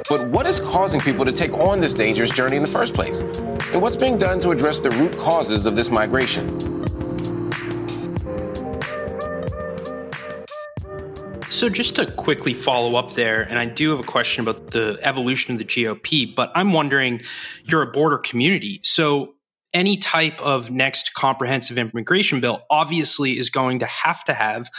But 0.10 0.28
what 0.28 0.46
is 0.46 0.60
causing 0.60 1.00
people 1.00 1.24
to 1.24 1.32
take 1.32 1.54
on 1.54 1.80
this 1.80 1.94
dangerous 1.94 2.32
journey 2.32 2.58
in 2.58 2.64
the 2.64 2.70
first 2.70 2.94
place? 2.94 3.22
And 3.22 3.82
what's 3.82 3.96
being 3.96 4.18
done 4.18 4.42
to 4.42 4.52
address 4.52 4.80
the 4.80 4.90
root 4.92 5.18
causes 5.18 5.66
of 5.66 5.78
this 5.78 5.90
migration? 5.90 6.81
So, 11.62 11.70
just 11.70 11.98
to 11.98 12.08
quickly 12.08 12.56
follow 12.56 12.96
up 12.96 13.14
there, 13.14 13.44
and 13.44 13.60
I 13.60 13.66
do 13.66 13.92
have 13.92 14.00
a 14.00 14.04
question 14.04 14.42
about 14.42 14.72
the 14.72 14.98
evolution 15.04 15.54
of 15.54 15.60
the 15.60 15.66
GOP, 15.66 16.36
but 16.36 16.52
I'm 16.56 16.74
wondering 16.74 17.22
you're 17.66 17.84
a 17.84 17.92
border 17.92 18.18
community. 18.18 18.80
So, 18.82 19.36
any 19.72 19.98
type 19.98 20.42
of 20.42 20.72
next 20.72 21.14
comprehensive 21.14 21.78
immigration 21.78 22.40
bill 22.40 22.64
obviously 22.72 23.38
is 23.38 23.52
going 23.52 23.78
to 23.78 23.86
have 23.86 24.24
to 24.26 24.34
have 24.34 24.72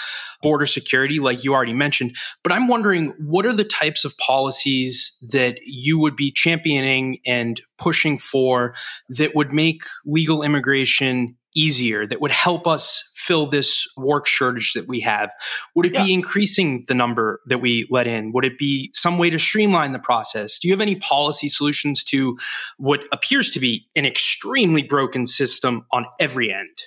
border 0.42 0.66
security, 0.66 1.20
like 1.20 1.44
you 1.44 1.54
already 1.54 1.72
mentioned. 1.72 2.16
But 2.42 2.50
I'm 2.50 2.66
wondering 2.66 3.14
what 3.20 3.46
are 3.46 3.52
the 3.52 3.62
types 3.62 4.04
of 4.04 4.18
policies 4.18 5.16
that 5.30 5.58
you 5.62 6.00
would 6.00 6.16
be 6.16 6.32
championing 6.32 7.20
and 7.24 7.60
pushing 7.78 8.18
for 8.18 8.74
that 9.08 9.36
would 9.36 9.52
make 9.52 9.84
legal 10.04 10.42
immigration 10.42 11.36
easier, 11.54 12.06
that 12.06 12.20
would 12.20 12.30
help 12.30 12.66
us 12.66 13.08
fill 13.14 13.46
this 13.46 13.86
work 13.96 14.26
shortage 14.26 14.72
that 14.74 14.88
we 14.88 15.00
have? 15.00 15.32
Would 15.74 15.86
it 15.86 15.94
yeah. 15.94 16.04
be 16.04 16.12
increasing 16.12 16.84
the 16.88 16.94
number 16.94 17.40
that 17.46 17.58
we 17.58 17.86
let 17.90 18.06
in? 18.06 18.32
Would 18.32 18.44
it 18.44 18.58
be 18.58 18.90
some 18.94 19.18
way 19.18 19.30
to 19.30 19.38
streamline 19.38 19.92
the 19.92 19.98
process? 19.98 20.58
Do 20.58 20.68
you 20.68 20.74
have 20.74 20.80
any 20.80 20.96
policy 20.96 21.48
solutions 21.48 22.02
to 22.04 22.38
what 22.78 23.00
appears 23.12 23.50
to 23.50 23.60
be 23.60 23.88
an 23.94 24.06
extremely 24.06 24.82
broken 24.82 25.26
system 25.26 25.86
on 25.92 26.06
every 26.18 26.52
end? 26.52 26.82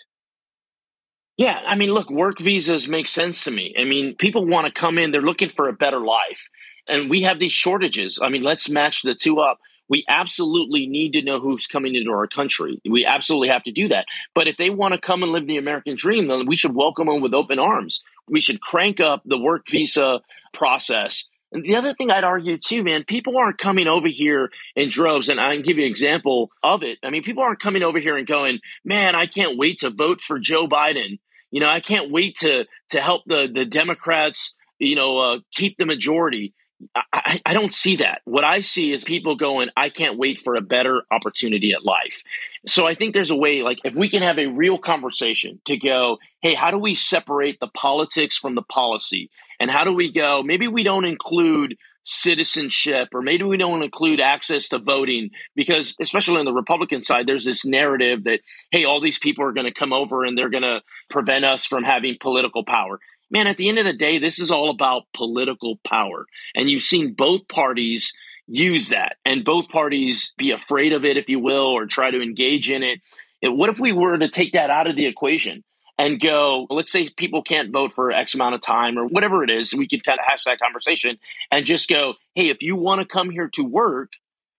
Yeah, 1.38 1.62
I 1.66 1.76
mean, 1.76 1.92
look, 1.92 2.10
work 2.10 2.40
visas 2.40 2.88
make 2.88 3.08
sense 3.08 3.44
to 3.44 3.52
me. 3.52 3.76
I 3.78 3.84
mean, 3.84 4.16
people 4.16 4.48
want 4.48 4.68
to 4.68 4.72
come 4.72 4.98
in, 4.98 5.12
they're 5.12 5.22
looking 5.22 5.50
for 5.50 5.68
a 5.68 5.74
better 5.74 6.00
life. 6.00 6.50
And 6.88 7.10
we 7.10 7.24
have 7.24 7.40
these 7.40 7.52
shortages. 7.52 8.20
I 8.22 8.30
mean, 8.30 8.44
let's 8.44 8.70
match 8.70 9.02
the 9.02 9.16
two 9.16 9.40
up 9.40 9.60
we 9.90 10.04
absolutely 10.08 10.88
need 10.88 11.14
to 11.14 11.22
know 11.22 11.40
who's 11.40 11.68
coming 11.68 11.96
into 11.96 12.12
our 12.12 12.28
country. 12.28 12.82
We 12.90 13.06
absolutely 13.06 13.50
have 13.50 13.64
to 13.64 13.72
do 13.72 13.88
that. 13.90 14.08
But 14.34 14.48
if 14.48 14.58
they 14.58 14.70
want 14.70 14.94
to 14.94 15.00
come 15.00 15.24
and 15.24 15.32
live 15.32 15.48
the 15.48 15.58
American 15.58 15.96
dream, 15.96 16.28
then 16.28 16.46
we 16.46 16.56
should 16.56 16.76
welcome 16.76 17.08
them 17.08 17.22
with 17.22 17.34
open 17.34 17.60
arms. 17.60 18.04
We 18.28 18.40
should 18.40 18.62
crank 18.62 19.00
up 19.00 19.22
the 19.26 19.38
work 19.38 19.68
visa 19.68 20.22
process. 20.54 21.30
And 21.52 21.64
the 21.64 21.76
other 21.76 21.94
thing 21.94 22.10
I'd 22.12 22.24
argue 22.24 22.58
too, 22.58 22.84
man, 22.84 23.04
people 23.04 23.38
aren't 23.38 23.58
coming 23.60 23.88
over 23.88 24.08
here 24.08 24.50
in 24.76 24.90
droves. 24.90 25.30
And 25.30 25.40
I 25.40 25.54
can 25.54 25.62
give 25.62 25.78
you 25.78 25.84
an 25.84 25.90
example 25.90 26.52
of 26.64 26.84
it. 26.84 26.98
I 27.04 27.12
mean, 27.12 27.24
people 27.24 27.44
aren't 27.44 27.60
coming 27.60 27.84
over 27.84 28.00
here 28.00 28.18
and 28.18 28.28
going, 28.28 28.60
man, 28.84 29.16
I 29.16 29.26
can't 29.28 29.58
wait 29.58 29.80
to 29.80 29.90
vote 29.90 30.20
for 30.20 30.40
Joe 30.40 30.68
Biden. 30.68 31.20
You 31.52 31.62
know, 31.62 31.70
I 31.70 31.80
can't 31.80 32.12
wait 32.12 32.38
to 32.38 32.66
to 32.90 33.00
help 33.00 33.24
the 33.26 33.50
the 33.54 33.66
Democrats, 33.66 34.56
you 34.80 34.96
know, 34.96 35.18
uh, 35.18 35.40
keep 35.54 35.78
the 35.78 35.86
majority. 35.86 36.54
I, 36.96 37.42
I, 37.46 37.54
don't 37.54 37.74
see 37.74 37.98
that. 37.98 38.22
What 38.26 38.44
I 38.44 38.62
see 38.62 38.92
is 38.92 39.04
people 39.04 39.36
going, 39.36 39.70
I 39.76 39.90
can't 39.90 40.18
wait 40.18 40.40
for 40.40 40.56
a 40.56 40.62
better 40.62 41.04
opportunity 41.12 41.72
at 41.74 41.86
life. 41.86 42.24
So 42.68 42.88
I 42.88 42.94
think 42.94 43.14
there's 43.14 43.30
a 43.30 43.36
way, 43.36 43.62
like, 43.62 43.80
if 43.84 43.96
we 43.96 44.10
can 44.10 44.22
have 44.22 44.40
a 44.40 44.48
real 44.48 44.78
conversation 44.78 45.60
to 45.66 45.78
go, 45.78 46.20
hey, 46.42 46.54
how 46.54 46.72
do 46.72 46.80
we 46.80 46.96
separate 46.96 47.60
the 47.60 47.68
politics 47.68 48.38
from 48.38 48.56
the 48.56 48.62
policy? 48.62 49.30
And 49.60 49.72
how 49.72 49.84
do 49.84 49.94
we 49.94 50.12
go, 50.12 50.44
maybe 50.44 50.68
we 50.68 50.84
don't 50.84 51.06
include 51.06 51.78
citizenship 52.06 53.10
or 53.14 53.22
maybe 53.22 53.44
we 53.44 53.58
don't 53.58 53.82
include 53.82 54.22
access 54.22 54.70
to 54.70 54.78
voting 54.78 55.32
because 55.56 55.96
especially 56.00 56.38
on 56.38 56.46
the 56.46 56.54
republican 56.54 57.02
side 57.02 57.26
there's 57.26 57.46
this 57.46 57.66
narrative 57.66 58.26
that 58.26 58.42
hey 58.70 58.86
all 58.86 59.02
these 59.02 59.18
people 59.18 59.44
are 59.44 59.52
going 59.52 59.66
to 59.66 59.74
come 59.74 59.92
over 59.92 60.24
and 60.24 60.38
they're 60.38 60.52
going 60.52 60.62
to 60.62 60.84
prevent 61.10 61.44
us 61.44 61.66
from 61.66 61.84
having 61.84 62.16
political 62.20 62.64
power 62.64 63.00
man, 63.36 63.48
at 63.48 63.58
the 63.58 63.68
end 63.68 63.78
of 63.78 63.84
the 63.84 63.92
day, 63.92 64.18
this 64.18 64.40
is 64.40 64.50
all 64.50 64.70
about 64.70 65.12
political 65.14 65.76
power. 65.84 66.26
And 66.56 66.70
you've 66.70 66.82
seen 66.82 67.14
both 67.14 67.50
parties 67.50 68.14
use 68.48 68.90
that 68.90 69.18
and 69.26 69.44
both 69.44 69.68
parties 69.68 70.34
be 70.38 70.52
afraid 70.52 70.94
of 70.94 71.04
it, 71.04 71.18
if 71.18 71.30
you 71.30 71.40
will, 71.42 71.66
or 71.66 71.86
try 71.86 72.12
to 72.12 72.22
engage 72.22 72.72
in 72.72 72.82
it. 72.82 73.02
What 73.44 73.70
if 73.70 73.78
we 73.78 73.92
were 73.92 74.18
to 74.18 74.30
take 74.30 74.54
that 74.54 74.70
out 74.70 74.90
of 74.90 74.96
the 74.96 75.06
equation? 75.06 75.64
and 75.98 76.20
go, 76.20 76.68
let's 76.70 76.92
say 76.92 77.08
people 77.16 77.42
can't 77.42 77.72
vote 77.72 77.94
for 77.94 78.12
X 78.12 78.36
amount 78.36 78.54
of 78.54 78.60
time 78.60 79.00
or 79.00 79.06
whatever 79.06 79.46
it 79.46 79.50
is, 79.50 79.74
we 79.74 79.88
could 79.88 80.04
kind 80.04 80.20
of 80.20 80.26
hash 80.26 80.44
that 80.44 80.60
conversation 80.60 81.18
and 81.52 81.66
just 81.66 81.88
go, 81.88 82.16
hey, 82.34 82.50
if 82.50 82.62
you 82.62 82.76
want 82.76 83.00
to 83.00 83.08
come 83.08 83.30
here 83.30 83.50
to 83.54 83.64
work, 83.64 84.10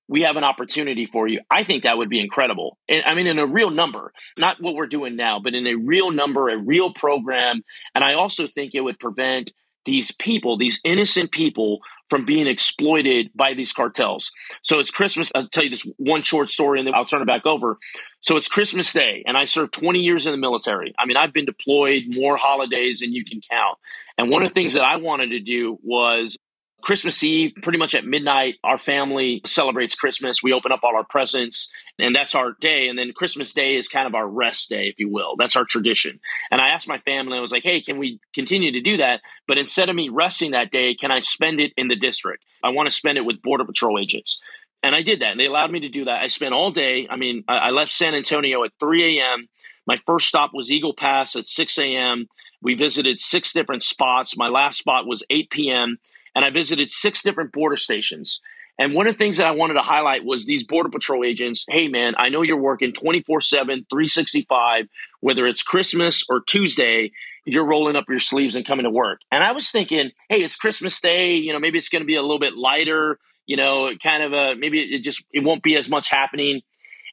we 0.08 0.22
have 0.22 0.36
an 0.36 0.44
opportunity 0.44 1.06
for 1.06 1.26
you. 1.26 1.40
I 1.50 1.62
think 1.62 1.82
that 1.82 1.98
would 1.98 2.08
be 2.08 2.20
incredible. 2.20 2.78
And, 2.88 3.04
I 3.04 3.14
mean, 3.14 3.26
in 3.26 3.38
a 3.38 3.46
real 3.46 3.70
number, 3.70 4.12
not 4.36 4.60
what 4.60 4.74
we're 4.74 4.86
doing 4.86 5.16
now, 5.16 5.40
but 5.40 5.54
in 5.54 5.66
a 5.66 5.74
real 5.74 6.10
number, 6.10 6.48
a 6.48 6.58
real 6.58 6.92
program. 6.92 7.62
And 7.94 8.04
I 8.04 8.14
also 8.14 8.46
think 8.46 8.74
it 8.74 8.82
would 8.82 8.98
prevent 8.98 9.52
these 9.84 10.10
people, 10.12 10.56
these 10.56 10.80
innocent 10.84 11.30
people, 11.30 11.80
from 12.08 12.24
being 12.24 12.46
exploited 12.46 13.30
by 13.34 13.54
these 13.54 13.72
cartels. 13.72 14.30
So 14.62 14.78
it's 14.78 14.90
Christmas. 14.90 15.32
I'll 15.34 15.48
tell 15.48 15.64
you 15.64 15.70
this 15.70 15.86
one 15.96 16.22
short 16.22 16.50
story 16.50 16.78
and 16.78 16.86
then 16.86 16.94
I'll 16.94 17.04
turn 17.04 17.22
it 17.22 17.26
back 17.26 17.46
over. 17.46 17.78
So 18.20 18.36
it's 18.36 18.48
Christmas 18.48 18.92
Day, 18.92 19.22
and 19.26 19.36
I 19.36 19.44
served 19.44 19.72
20 19.72 20.00
years 20.00 20.26
in 20.26 20.32
the 20.32 20.38
military. 20.38 20.94
I 20.98 21.06
mean, 21.06 21.16
I've 21.16 21.32
been 21.32 21.44
deployed 21.44 22.04
more 22.08 22.36
holidays 22.36 23.00
than 23.00 23.12
you 23.12 23.24
can 23.24 23.40
count. 23.48 23.78
And 24.18 24.30
one 24.30 24.42
of 24.42 24.50
the 24.50 24.54
things 24.54 24.74
that 24.74 24.84
I 24.84 24.96
wanted 24.96 25.30
to 25.30 25.40
do 25.40 25.78
was 25.82 26.36
Christmas 26.82 27.22
Eve, 27.24 27.52
pretty 27.62 27.78
much 27.78 27.94
at 27.94 28.04
midnight, 28.04 28.56
our 28.62 28.78
family 28.78 29.40
celebrates 29.44 29.94
Christmas. 29.94 30.42
We 30.42 30.52
open 30.52 30.72
up 30.72 30.80
all 30.82 30.94
our 30.94 31.04
presents, 31.04 31.68
and 31.98 32.14
that's 32.14 32.34
our 32.34 32.52
day. 32.60 32.88
And 32.88 32.98
then 32.98 33.12
Christmas 33.12 33.52
Day 33.52 33.74
is 33.74 33.88
kind 33.88 34.06
of 34.06 34.14
our 34.14 34.28
rest 34.28 34.68
day, 34.68 34.86
if 34.88 35.00
you 35.00 35.08
will. 35.10 35.36
That's 35.36 35.56
our 35.56 35.64
tradition. 35.64 36.20
And 36.50 36.60
I 36.60 36.68
asked 36.68 36.86
my 36.86 36.98
family, 36.98 37.38
I 37.38 37.40
was 37.40 37.50
like, 37.50 37.64
hey, 37.64 37.80
can 37.80 37.98
we 37.98 38.20
continue 38.34 38.72
to 38.72 38.80
do 38.80 38.98
that? 38.98 39.22
But 39.48 39.58
instead 39.58 39.88
of 39.88 39.96
me 39.96 40.10
resting 40.10 40.52
that 40.52 40.70
day, 40.70 40.94
can 40.94 41.10
I 41.10 41.20
spend 41.20 41.60
it 41.60 41.72
in 41.76 41.88
the 41.88 41.96
district? 41.96 42.44
I 42.62 42.68
want 42.68 42.88
to 42.88 42.94
spend 42.94 43.18
it 43.18 43.24
with 43.24 43.42
Border 43.42 43.64
Patrol 43.64 43.98
agents. 43.98 44.40
And 44.82 44.94
I 44.94 45.02
did 45.02 45.20
that, 45.20 45.32
and 45.32 45.40
they 45.40 45.46
allowed 45.46 45.72
me 45.72 45.80
to 45.80 45.88
do 45.88 46.04
that. 46.04 46.22
I 46.22 46.28
spent 46.28 46.54
all 46.54 46.70
day. 46.70 47.08
I 47.10 47.16
mean, 47.16 47.42
I 47.48 47.70
left 47.70 47.90
San 47.90 48.14
Antonio 48.14 48.62
at 48.62 48.72
3 48.78 49.18
a.m. 49.18 49.48
My 49.86 49.96
first 50.06 50.28
stop 50.28 50.50
was 50.52 50.70
Eagle 50.70 50.94
Pass 50.94 51.34
at 51.34 51.46
6 51.46 51.78
a.m. 51.78 52.26
We 52.62 52.74
visited 52.74 53.18
six 53.18 53.52
different 53.52 53.82
spots. 53.82 54.36
My 54.36 54.48
last 54.48 54.78
spot 54.78 55.06
was 55.06 55.24
8 55.30 55.50
p.m 55.50 55.98
and 56.36 56.44
I 56.44 56.50
visited 56.50 56.90
six 56.90 57.22
different 57.22 57.50
border 57.50 57.76
stations. 57.76 58.42
And 58.78 58.94
one 58.94 59.06
of 59.06 59.14
the 59.14 59.18
things 59.18 59.38
that 59.38 59.46
I 59.46 59.52
wanted 59.52 59.74
to 59.74 59.80
highlight 59.80 60.22
was 60.22 60.44
these 60.44 60.64
Border 60.64 60.90
Patrol 60.90 61.24
agents. 61.24 61.64
Hey, 61.66 61.88
man, 61.88 62.14
I 62.18 62.28
know 62.28 62.42
you're 62.42 62.60
working 62.60 62.92
24 62.92 63.40
7, 63.40 63.86
365, 63.90 64.86
whether 65.20 65.46
it's 65.46 65.62
Christmas 65.62 66.24
or 66.28 66.42
Tuesday, 66.42 67.12
you're 67.46 67.64
rolling 67.64 67.96
up 67.96 68.04
your 68.08 68.18
sleeves 68.18 68.54
and 68.54 68.66
coming 68.66 68.84
to 68.84 68.90
work. 68.90 69.20
And 69.32 69.42
I 69.42 69.52
was 69.52 69.70
thinking, 69.70 70.10
hey, 70.28 70.42
it's 70.42 70.56
Christmas 70.56 71.00
Day. 71.00 71.36
You 71.36 71.54
know, 71.54 71.58
maybe 71.58 71.78
it's 71.78 71.88
going 71.88 72.02
to 72.02 72.06
be 72.06 72.16
a 72.16 72.22
little 72.22 72.38
bit 72.38 72.54
lighter, 72.54 73.18
you 73.46 73.56
know, 73.56 73.92
kind 74.02 74.22
of 74.22 74.32
a 74.34 74.56
maybe 74.56 74.80
it 74.80 75.02
just, 75.02 75.24
it 75.32 75.42
won't 75.42 75.62
be 75.62 75.76
as 75.76 75.88
much 75.88 76.10
happening. 76.10 76.60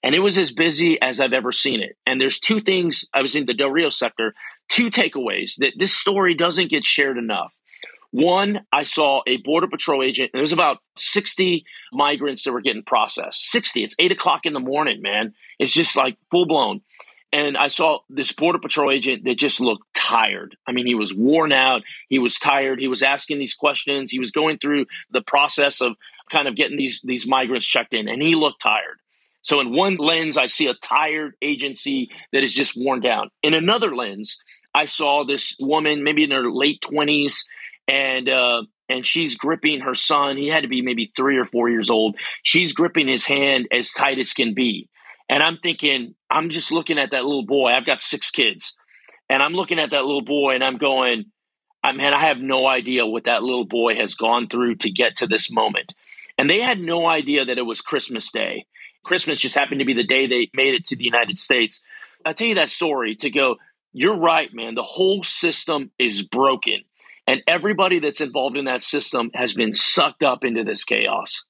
And 0.04 0.14
it 0.14 0.20
was 0.20 0.38
as 0.38 0.52
busy 0.52 1.02
as 1.02 1.22
I've 1.22 1.32
ever 1.32 1.54
seen 1.54 1.82
it. 1.82 1.96
And 2.06 2.20
there's 2.20 2.40
two 2.40 2.60
things 2.60 3.06
I 3.14 3.22
was 3.22 3.36
in 3.36 3.46
the 3.46 3.54
Del 3.54 3.72
Rio 3.72 3.88
sector, 3.88 4.34
two 4.68 4.90
takeaways 4.90 5.56
that 5.60 5.74
this 5.78 5.96
story 5.96 6.34
doesn't 6.34 6.70
get 6.70 6.86
shared 6.86 7.18
enough. 7.18 7.58
One, 8.14 8.64
I 8.72 8.84
saw 8.84 9.24
a 9.26 9.38
Border 9.38 9.66
Patrol 9.66 10.04
agent, 10.04 10.30
and 10.32 10.38
there 10.38 10.44
was 10.44 10.52
about 10.52 10.78
60 10.98 11.66
migrants 11.92 12.44
that 12.44 12.54
were 12.54 12.62
getting 12.62 12.84
processed. 12.84 13.50
60. 13.50 13.84
It's 13.84 13.96
eight 13.98 14.12
o'clock 14.12 14.46
in 14.46 14.54
the 14.54 14.60
morning, 14.60 15.02
man. 15.02 15.34
It's 15.58 15.74
just 15.74 15.96
like 15.96 16.16
full 16.30 16.46
blown. 16.46 16.82
And 17.32 17.58
I 17.58 17.70
saw 17.70 18.02
this 18.12 18.32
Border 18.32 18.60
Patrol 18.60 18.92
agent 18.92 19.26
that 19.26 19.40
just 19.40 19.60
looked 19.60 19.92
tired. 19.96 20.56
I 20.68 20.74
mean, 20.74 20.86
he 20.86 20.94
was 20.94 21.12
worn 21.12 21.52
out. 21.52 21.82
He 22.08 22.20
was 22.20 22.36
tired. 22.38 22.80
He 22.80 22.88
was 22.88 23.02
asking 23.02 23.40
these 23.40 23.56
questions. 23.56 24.12
He 24.12 24.20
was 24.20 24.30
going 24.30 24.60
through 24.60 24.86
the 25.10 25.24
process 25.24 25.82
of 25.82 25.96
kind 26.32 26.48
of 26.48 26.56
getting 26.56 26.78
these, 26.78 27.02
these 27.04 27.26
migrants 27.26 27.66
checked 27.66 27.96
in, 27.96 28.08
and 28.08 28.22
he 28.22 28.36
looked 28.36 28.62
tired. 28.62 29.00
So, 29.42 29.60
in 29.60 29.74
one 29.74 29.98
lens, 29.98 30.38
I 30.38 30.46
see 30.46 30.68
a 30.68 30.76
tired 30.76 31.34
agency 31.42 32.12
that 32.32 32.44
is 32.44 32.54
just 32.54 32.78
worn 32.78 33.02
down. 33.02 33.32
In 33.42 33.56
another 33.56 33.96
lens, 33.96 34.38
I 34.74 34.86
saw 34.86 35.24
this 35.24 35.56
woman, 35.60 36.04
maybe 36.04 36.24
in 36.24 36.32
her 36.32 36.50
late 36.52 36.82
20s, 36.82 37.46
and 37.88 38.30
uh, 38.30 38.64
and 38.90 39.06
she's 39.06 39.36
gripping 39.36 39.82
her 39.82 39.94
son. 39.94 40.38
He 40.38 40.48
had 40.48 40.64
to 40.64 40.70
be 40.70 40.82
maybe 40.82 41.12
three 41.16 41.38
or 41.38 41.46
four 41.46 41.70
years 41.70 41.90
old. 41.90 42.18
She's 42.44 42.74
gripping 42.74 43.08
his 43.08 43.26
hand 43.26 43.68
as 43.72 43.92
tight 43.92 44.20
as 44.20 44.34
can 44.34 44.54
be. 44.54 44.90
And 45.30 45.42
I'm 45.42 45.58
thinking, 45.58 46.16
I'm 46.30 46.50
just 46.50 46.72
looking 46.72 47.00
at 47.00 47.12
that 47.12 47.26
little 47.26 47.46
boy. 47.46 47.70
I've 47.70 47.86
got 47.86 48.02
six 48.02 48.32
kids, 48.32 48.76
and 49.30 49.42
I'm 49.42 49.54
looking 49.54 49.80
at 49.80 49.92
that 49.92 50.06
little 50.06 50.22
boy, 50.24 50.56
and 50.56 50.64
I'm 50.64 50.78
going, 50.78 51.26
I 51.84 51.92
man, 51.92 52.14
I 52.14 52.22
have 52.22 52.42
no 52.42 52.66
idea 52.66 53.06
what 53.06 53.26
that 53.26 53.44
little 53.44 53.66
boy 53.66 53.96
has 53.96 54.16
gone 54.16 54.48
through 54.48 54.76
to 54.78 54.92
get 54.92 55.18
to 55.18 55.28
this 55.28 55.52
moment. 55.52 55.94
And 56.38 56.50
they 56.50 56.60
had 56.60 56.80
no 56.80 57.06
idea 57.06 57.46
that 57.46 57.58
it 57.58 57.66
was 57.66 57.82
Christmas 57.82 58.32
Day. 58.32 58.66
Christmas 59.04 59.40
just 59.40 59.56
happened 59.56 59.80
to 59.80 59.86
be 59.86 59.94
the 59.94 60.04
day 60.04 60.28
they 60.28 60.50
made 60.54 60.74
it 60.74 60.86
to 60.86 60.96
the 60.96 61.04
United 61.04 61.38
States. 61.38 61.84
I'll 62.26 62.34
tell 62.34 62.48
you 62.48 62.56
that 62.56 62.70
story 62.70 63.16
to 63.18 63.30
go, 63.30 63.58
you're 63.94 64.18
right, 64.18 64.50
man. 64.54 64.76
The 64.76 64.84
whole 64.84 65.24
system 65.24 65.92
is 65.98 66.24
broken. 66.24 66.82
And 67.26 67.42
everybody 67.48 68.00
that's 68.00 68.20
involved 68.20 68.58
in 68.58 68.66
that 68.66 68.84
system 68.84 69.32
has 69.34 69.54
been 69.54 69.74
sucked 69.74 70.24
up 70.24 70.44
into 70.44 70.64
this 70.64 70.84
chaos. 70.84 71.46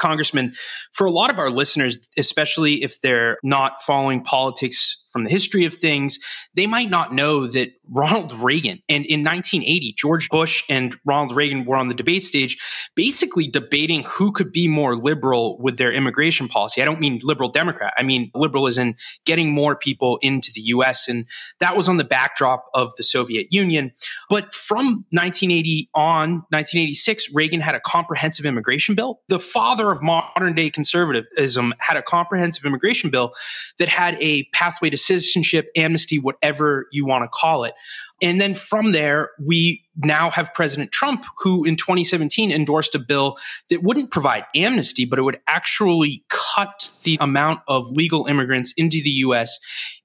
Congressman, 0.00 0.54
for 0.92 1.06
a 1.06 1.10
lot 1.10 1.30
of 1.30 1.38
our 1.38 1.50
listeners, 1.50 2.08
especially 2.16 2.82
if 2.82 3.00
they're 3.00 3.38
not 3.42 3.82
following 3.82 4.22
politics 4.22 5.01
from 5.12 5.24
the 5.24 5.30
history 5.30 5.64
of 5.64 5.74
things, 5.74 6.18
they 6.54 6.66
might 6.66 6.90
not 6.90 7.12
know 7.12 7.46
that 7.46 7.72
Ronald 7.88 8.32
Reagan 8.32 8.80
and 8.88 9.04
in 9.04 9.22
1980, 9.22 9.94
George 9.98 10.28
Bush 10.30 10.64
and 10.68 10.96
Ronald 11.04 11.36
Reagan 11.36 11.64
were 11.64 11.76
on 11.76 11.88
the 11.88 11.94
debate 11.94 12.22
stage, 12.22 12.58
basically 12.94 13.48
debating 13.48 14.02
who 14.04 14.32
could 14.32 14.52
be 14.52 14.68
more 14.68 14.96
liberal 14.96 15.58
with 15.60 15.76
their 15.76 15.92
immigration 15.92 16.48
policy. 16.48 16.80
I 16.80 16.84
don't 16.84 17.00
mean 17.00 17.20
liberal 17.22 17.50
Democrat. 17.50 17.92
I 17.98 18.02
mean 18.02 18.30
liberal 18.34 18.66
as 18.66 18.78
in 18.78 18.96
getting 19.26 19.52
more 19.52 19.76
people 19.76 20.18
into 20.22 20.50
the 20.54 20.62
U.S. 20.62 21.08
And 21.08 21.26
that 21.60 21.76
was 21.76 21.88
on 21.88 21.96
the 21.96 22.04
backdrop 22.04 22.64
of 22.74 22.94
the 22.96 23.02
Soviet 23.02 23.48
Union. 23.50 23.92
But 24.30 24.54
from 24.54 25.04
1980 25.10 25.90
on, 25.94 26.30
1986, 26.50 27.28
Reagan 27.34 27.60
had 27.60 27.74
a 27.74 27.80
comprehensive 27.80 28.46
immigration 28.46 28.94
bill. 28.94 29.20
The 29.28 29.38
father 29.38 29.90
of 29.90 30.02
modern 30.02 30.54
day 30.54 30.70
conservatism 30.70 31.74
had 31.78 31.96
a 31.96 32.02
comprehensive 32.02 32.64
immigration 32.64 33.10
bill 33.10 33.34
that 33.78 33.88
had 33.88 34.16
a 34.20 34.44
pathway 34.54 34.90
to 34.90 34.96
citizenship, 35.02 35.68
amnesty, 35.76 36.18
whatever 36.18 36.86
you 36.92 37.04
want 37.04 37.24
to 37.24 37.28
call 37.28 37.64
it. 37.64 37.74
And 38.22 38.40
then 38.40 38.54
from 38.54 38.92
there, 38.92 39.30
we 39.44 39.84
now 39.96 40.30
have 40.30 40.54
President 40.54 40.92
Trump, 40.92 41.24
who 41.38 41.64
in 41.64 41.76
2017 41.76 42.52
endorsed 42.52 42.94
a 42.94 42.98
bill 42.98 43.36
that 43.68 43.82
wouldn't 43.82 44.10
provide 44.10 44.44
amnesty, 44.54 45.04
but 45.04 45.18
it 45.18 45.22
would 45.22 45.40
actually 45.48 46.24
cut 46.28 46.90
the 47.02 47.18
amount 47.20 47.60
of 47.66 47.90
legal 47.90 48.26
immigrants 48.26 48.72
into 48.76 49.02
the 49.02 49.10
US 49.10 49.58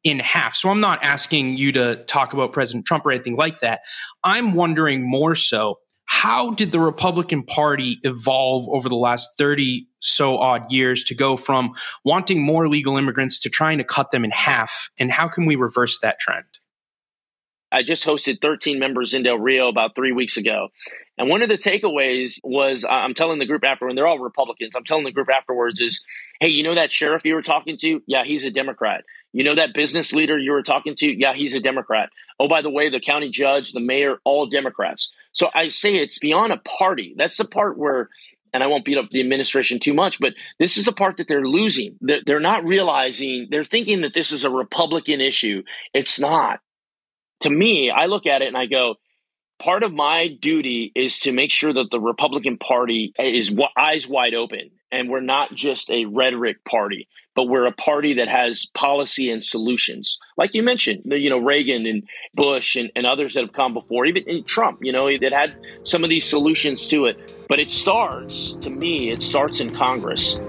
in 0.03 0.19
half. 0.19 0.55
So 0.55 0.69
I'm 0.69 0.79
not 0.79 1.03
asking 1.03 1.57
you 1.57 1.71
to 1.73 2.03
talk 2.05 2.33
about 2.33 2.53
President 2.53 2.85
Trump 2.85 3.05
or 3.05 3.11
anything 3.11 3.35
like 3.35 3.59
that. 3.59 3.81
I'm 4.23 4.53
wondering 4.53 5.07
more 5.07 5.35
so 5.35 5.77
how 6.07 6.51
did 6.51 6.71
the 6.71 6.79
Republican 6.79 7.43
Party 7.43 7.99
evolve 8.03 8.67
over 8.69 8.89
the 8.89 8.95
last 8.95 9.37
30 9.37 9.87
so 9.99 10.37
odd 10.37 10.71
years 10.71 11.03
to 11.05 11.15
go 11.15 11.35
from 11.37 11.73
wanting 12.03 12.41
more 12.41 12.67
legal 12.67 12.97
immigrants 12.97 13.39
to 13.41 13.49
trying 13.49 13.77
to 13.77 13.83
cut 13.83 14.11
them 14.11 14.23
in 14.23 14.31
half? 14.31 14.89
And 14.97 15.11
how 15.11 15.27
can 15.27 15.45
we 15.45 15.55
reverse 15.55 15.99
that 15.99 16.17
trend? 16.17 16.45
I 17.71 17.83
just 17.83 18.05
hosted 18.05 18.41
13 18.41 18.79
members 18.79 19.13
in 19.13 19.23
Del 19.23 19.37
Rio 19.37 19.67
about 19.67 19.95
three 19.95 20.13
weeks 20.13 20.37
ago. 20.37 20.69
And 21.17 21.29
one 21.29 21.41
of 21.41 21.49
the 21.49 21.57
takeaways 21.57 22.39
was 22.43 22.85
I'm 22.87 23.13
telling 23.13 23.39
the 23.39 23.45
group 23.45 23.65
after, 23.65 23.87
and 23.87 23.97
they're 23.97 24.07
all 24.07 24.19
Republicans, 24.19 24.75
I'm 24.75 24.85
telling 24.85 25.03
the 25.03 25.11
group 25.11 25.29
afterwards 25.29 25.81
is, 25.81 26.03
hey, 26.39 26.47
you 26.47 26.63
know 26.63 26.75
that 26.75 26.91
sheriff 26.91 27.25
you 27.25 27.35
were 27.35 27.41
talking 27.41 27.75
to? 27.81 28.01
Yeah, 28.07 28.23
he's 28.23 28.45
a 28.45 28.51
Democrat. 28.51 29.03
You 29.37 29.43
know 29.43 29.53
that 29.53 29.75
business 29.75 30.13
leader 30.13 30.35
you 30.35 30.51
were 30.51 30.63
talking 30.63 30.95
to? 30.95 31.05
Yeah, 31.05 31.33
he's 31.35 31.53
a 31.53 31.59
Democrat. 31.59 32.09
Oh, 32.39 32.47
by 32.47 32.63
the 32.63 32.71
way, 32.71 32.89
the 32.89 32.99
county 32.99 33.29
judge, 33.29 33.71
the 33.71 33.79
mayor, 33.79 34.17
all 34.23 34.47
Democrats. 34.47 35.13
So 35.31 35.47
I 35.53 35.67
say 35.67 35.97
it's 35.97 36.17
beyond 36.17 36.53
a 36.53 36.57
party. 36.57 37.13
That's 37.15 37.37
the 37.37 37.45
part 37.45 37.77
where, 37.77 38.09
and 38.51 38.63
I 38.63 38.65
won't 38.65 38.83
beat 38.83 38.97
up 38.97 39.11
the 39.11 39.19
administration 39.19 39.77
too 39.77 39.93
much, 39.93 40.19
but 40.19 40.33
this 40.57 40.77
is 40.77 40.85
the 40.85 40.91
part 40.91 41.17
that 41.17 41.27
they're 41.27 41.45
losing. 41.45 41.97
They're, 42.01 42.21
they're 42.25 42.39
not 42.39 42.65
realizing, 42.65 43.49
they're 43.51 43.63
thinking 43.63 44.01
that 44.01 44.15
this 44.15 44.31
is 44.31 44.43
a 44.43 44.49
Republican 44.49 45.21
issue. 45.21 45.61
It's 45.93 46.19
not. 46.19 46.59
To 47.41 47.49
me, 47.51 47.91
I 47.91 48.07
look 48.07 48.25
at 48.25 48.41
it 48.41 48.47
and 48.47 48.57
I 48.57 48.65
go, 48.65 48.95
part 49.59 49.83
of 49.83 49.93
my 49.93 50.29
duty 50.29 50.91
is 50.95 51.19
to 51.19 51.31
make 51.31 51.51
sure 51.51 51.73
that 51.73 51.91
the 51.91 52.01
Republican 52.01 52.57
Party 52.57 53.13
is 53.19 53.55
eyes 53.77 54.07
wide 54.07 54.33
open 54.33 54.71
and 54.91 55.09
we're 55.09 55.21
not 55.21 55.53
just 55.53 55.89
a 55.89 56.05
rhetoric 56.05 56.63
party, 56.63 57.07
but 57.35 57.47
we're 57.47 57.67
a 57.67 57.71
party 57.71 58.15
that 58.15 58.27
has 58.27 58.65
policy 58.73 59.29
and 59.29 59.43
solutions. 59.43 60.17
Like 60.37 60.53
you 60.53 60.63
mentioned, 60.63 61.03
you 61.05 61.29
know, 61.29 61.39
Reagan 61.39 61.85
and 61.85 62.03
Bush 62.33 62.75
and, 62.75 62.91
and 62.95 63.05
others 63.05 63.35
that 63.35 63.41
have 63.41 63.53
come 63.53 63.73
before, 63.73 64.05
even 64.05 64.43
Trump, 64.43 64.79
you 64.81 64.91
know, 64.91 65.15
that 65.17 65.33
had 65.33 65.55
some 65.83 66.03
of 66.03 66.09
these 66.09 66.25
solutions 66.25 66.87
to 66.87 67.05
it. 67.05 67.45
But 67.47 67.59
it 67.59 67.69
starts, 67.69 68.53
to 68.61 68.69
me, 68.69 69.11
it 69.11 69.21
starts 69.21 69.59
in 69.59 69.69
Congress. 69.69 70.39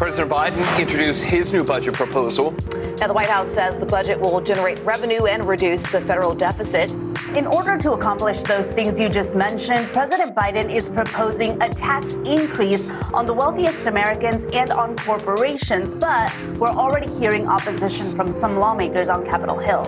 President 0.00 0.32
Biden 0.32 0.80
introduced 0.80 1.22
his 1.22 1.52
new 1.52 1.62
budget 1.62 1.92
proposal. 1.92 2.52
Now, 2.98 3.06
the 3.06 3.12
White 3.12 3.28
House 3.28 3.52
says 3.52 3.78
the 3.78 3.84
budget 3.84 4.18
will 4.18 4.40
generate 4.40 4.78
revenue 4.78 5.26
and 5.26 5.46
reduce 5.46 5.82
the 5.92 6.00
federal 6.00 6.34
deficit. 6.34 6.90
In 7.36 7.46
order 7.46 7.76
to 7.76 7.92
accomplish 7.92 8.42
those 8.44 8.72
things 8.72 8.98
you 8.98 9.10
just 9.10 9.34
mentioned, 9.34 9.86
President 9.88 10.34
Biden 10.34 10.74
is 10.74 10.88
proposing 10.88 11.60
a 11.60 11.68
tax 11.74 12.14
increase 12.24 12.88
on 13.12 13.26
the 13.26 13.34
wealthiest 13.34 13.88
Americans 13.88 14.46
and 14.54 14.70
on 14.70 14.96
corporations. 14.96 15.94
But 15.94 16.34
we're 16.56 16.68
already 16.68 17.12
hearing 17.18 17.46
opposition 17.46 18.16
from 18.16 18.32
some 18.32 18.56
lawmakers 18.56 19.10
on 19.10 19.22
Capitol 19.26 19.58
Hill. 19.58 19.84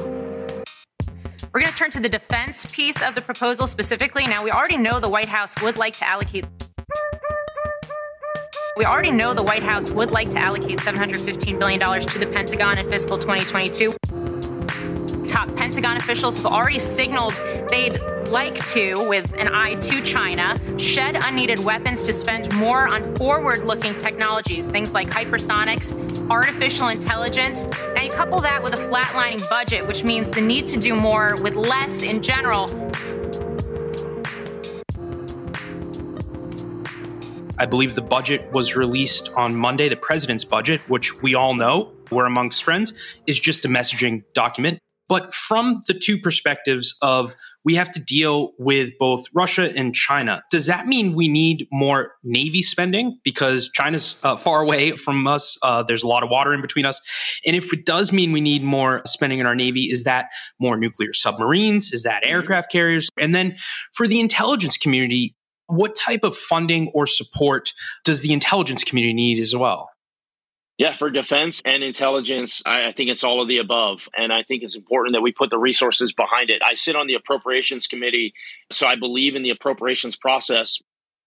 We're 1.55 1.61
going 1.61 1.73
to 1.73 1.79
turn 1.79 1.91
to 1.91 2.01
the 2.01 2.11
defense 2.11 2.67
piece 2.71 3.01
of 3.01 3.15
the 3.15 3.23
proposal 3.23 3.67
specifically. 3.67 4.27
Now, 4.27 4.45
we 4.45 4.51
already 4.51 4.77
know 4.77 5.01
the 5.01 5.09
White 5.09 5.31
House 5.31 5.55
would 5.63 5.79
like 5.79 5.97
to 5.97 6.07
allocate 6.07 6.45
we 8.77 8.85
already 8.87 9.11
know 9.11 9.35
the 9.35 9.43
White 9.43 9.63
House 9.63 9.91
would 9.91 10.11
like 10.11 10.31
to 10.31 10.39
allocate 10.39 10.79
$715 10.79 11.59
billion 11.59 11.81
to 11.81 12.19
the 12.19 12.27
Pentagon 12.27 12.79
in 12.79 12.89
fiscal 12.89 13.19
2022. 13.19 13.95
Top 15.27 15.55
Pentagon 15.57 15.97
officials 15.97 16.37
have 16.37 16.47
already 16.47 16.79
signaled 16.79 17.35
they'd 17.69 18.01
like 18.29 18.65
to, 18.69 19.07
with 19.09 19.35
an 19.35 19.49
eye 19.49 19.75
to 19.75 20.03
China, 20.03 20.59
shed 20.79 21.17
unneeded 21.23 21.59
weapons 21.59 22.03
to 22.05 22.15
spend 22.15 22.51
more 22.55 22.93
on 22.93 23.15
forward 23.17 23.65
looking 23.65 23.95
technologies, 23.97 24.69
things 24.69 24.93
like 24.93 25.11
hypersonics, 25.11 25.93
artificial 26.31 26.89
intelligence. 26.89 27.67
Now, 27.95 28.03
you 28.03 28.11
couple 28.11 28.41
that 28.41 28.63
with 28.63 28.73
a 28.73 28.79
flatlining 28.79 29.47
budget, 29.51 29.87
which 29.87 30.03
means 30.03 30.31
the 30.31 30.41
need 30.41 30.67
to 30.69 30.79
do 30.79 30.95
more 30.95 31.37
with 31.43 31.55
less 31.55 32.03
in 32.03 32.23
general. 32.23 32.69
I 37.59 37.67
believe 37.67 37.95
the 37.95 38.03
budget 38.03 38.51
was 38.53 38.75
released 38.77 39.31
on 39.37 39.55
Monday. 39.55 39.89
The 39.89 39.97
president's 39.97 40.45
budget, 40.45 40.81
which 40.89 41.23
we 41.23 41.35
all 41.35 41.55
know, 41.55 41.93
we're 42.11 42.25
amongst 42.25 42.65
friends, 42.65 42.93
is 43.27 43.39
just 43.39 43.65
a 43.65 43.69
messaging 43.69 44.23
document. 44.35 44.79
But 45.09 45.35
from 45.35 45.83
the 45.87 45.93
two 45.93 46.17
perspectives 46.17 46.97
of 47.03 47.35
we 47.65 47.75
have 47.75 47.93
to 47.93 48.01
deal 48.01 48.53
with 48.59 48.93
both 48.99 49.27
Russia 49.35 49.71
and 49.77 49.95
China, 49.95 50.43
does 50.51 50.65
that 50.67 50.87
mean 50.87 51.13
we 51.13 51.29
need 51.29 51.67
more 51.71 52.15
Navy 52.25 52.63
spending 52.63 53.19
because 53.23 53.69
China's 53.69 54.15
uh, 54.23 54.37
far 54.37 54.63
away 54.63 54.93
from 54.93 55.27
us? 55.27 55.59
Uh, 55.63 55.83
there's 55.83 56.03
a 56.03 56.09
lot 56.09 56.23
of 56.23 56.31
water 56.31 56.55
in 56.55 56.63
between 56.63 56.87
us. 56.87 56.99
And 57.45 57.55
if 57.55 57.75
it 57.75 57.85
does 57.85 58.11
mean 58.11 58.33
we 58.33 58.41
need 58.41 58.63
more 58.63 59.03
spending 59.05 59.39
in 59.39 59.45
our 59.45 59.55
Navy, 59.55 59.83
is 59.83 60.05
that 60.05 60.31
more 60.59 60.79
nuclear 60.79 61.13
submarines? 61.13 61.93
Is 61.93 62.05
that 62.05 62.25
aircraft 62.25 62.73
carriers? 62.73 63.11
And 63.19 63.35
then 63.35 63.57
for 63.93 64.07
the 64.09 64.19
intelligence 64.19 64.79
community, 64.79 65.37
what 65.67 65.95
type 65.95 66.25
of 66.25 66.37
funding 66.37 66.89
or 66.89 67.07
support 67.07 67.73
does 68.05 68.21
the 68.21 68.33
intelligence 68.33 68.85
community 68.85 69.15
need 69.15 69.39
as 69.39 69.55
well? 69.55 69.91
Yeah, 70.79 70.95
for 70.95 71.11
defense 71.11 71.63
and 71.65 71.85
intelligence, 71.85 72.63
I, 72.67 72.93
think 72.93 73.11
it's 73.11 73.23
all 73.23 73.41
of 73.41 73.49
the 73.49 73.59
above. 73.59 74.09
And 74.17 74.33
I 74.33 74.43
think 74.43 74.63
it's 74.63 74.77
important 74.77 75.15
that 75.15 75.21
we 75.21 75.31
put 75.31 75.51
the 75.51 75.59
resources 75.59 76.13
behind 76.13 76.51
it. 76.51 76.63
I 76.67 76.75
sit 76.75 76.97
on 76.97 77.07
the 77.07 77.15
appropriations 77.15 77.87
committee, 77.87 78.35
so 78.71 78.87
I 78.87 78.97
believe 78.97 79.37
in 79.37 79.43
the 79.43 79.51
appropriations 79.51 80.17
process. 80.17 80.81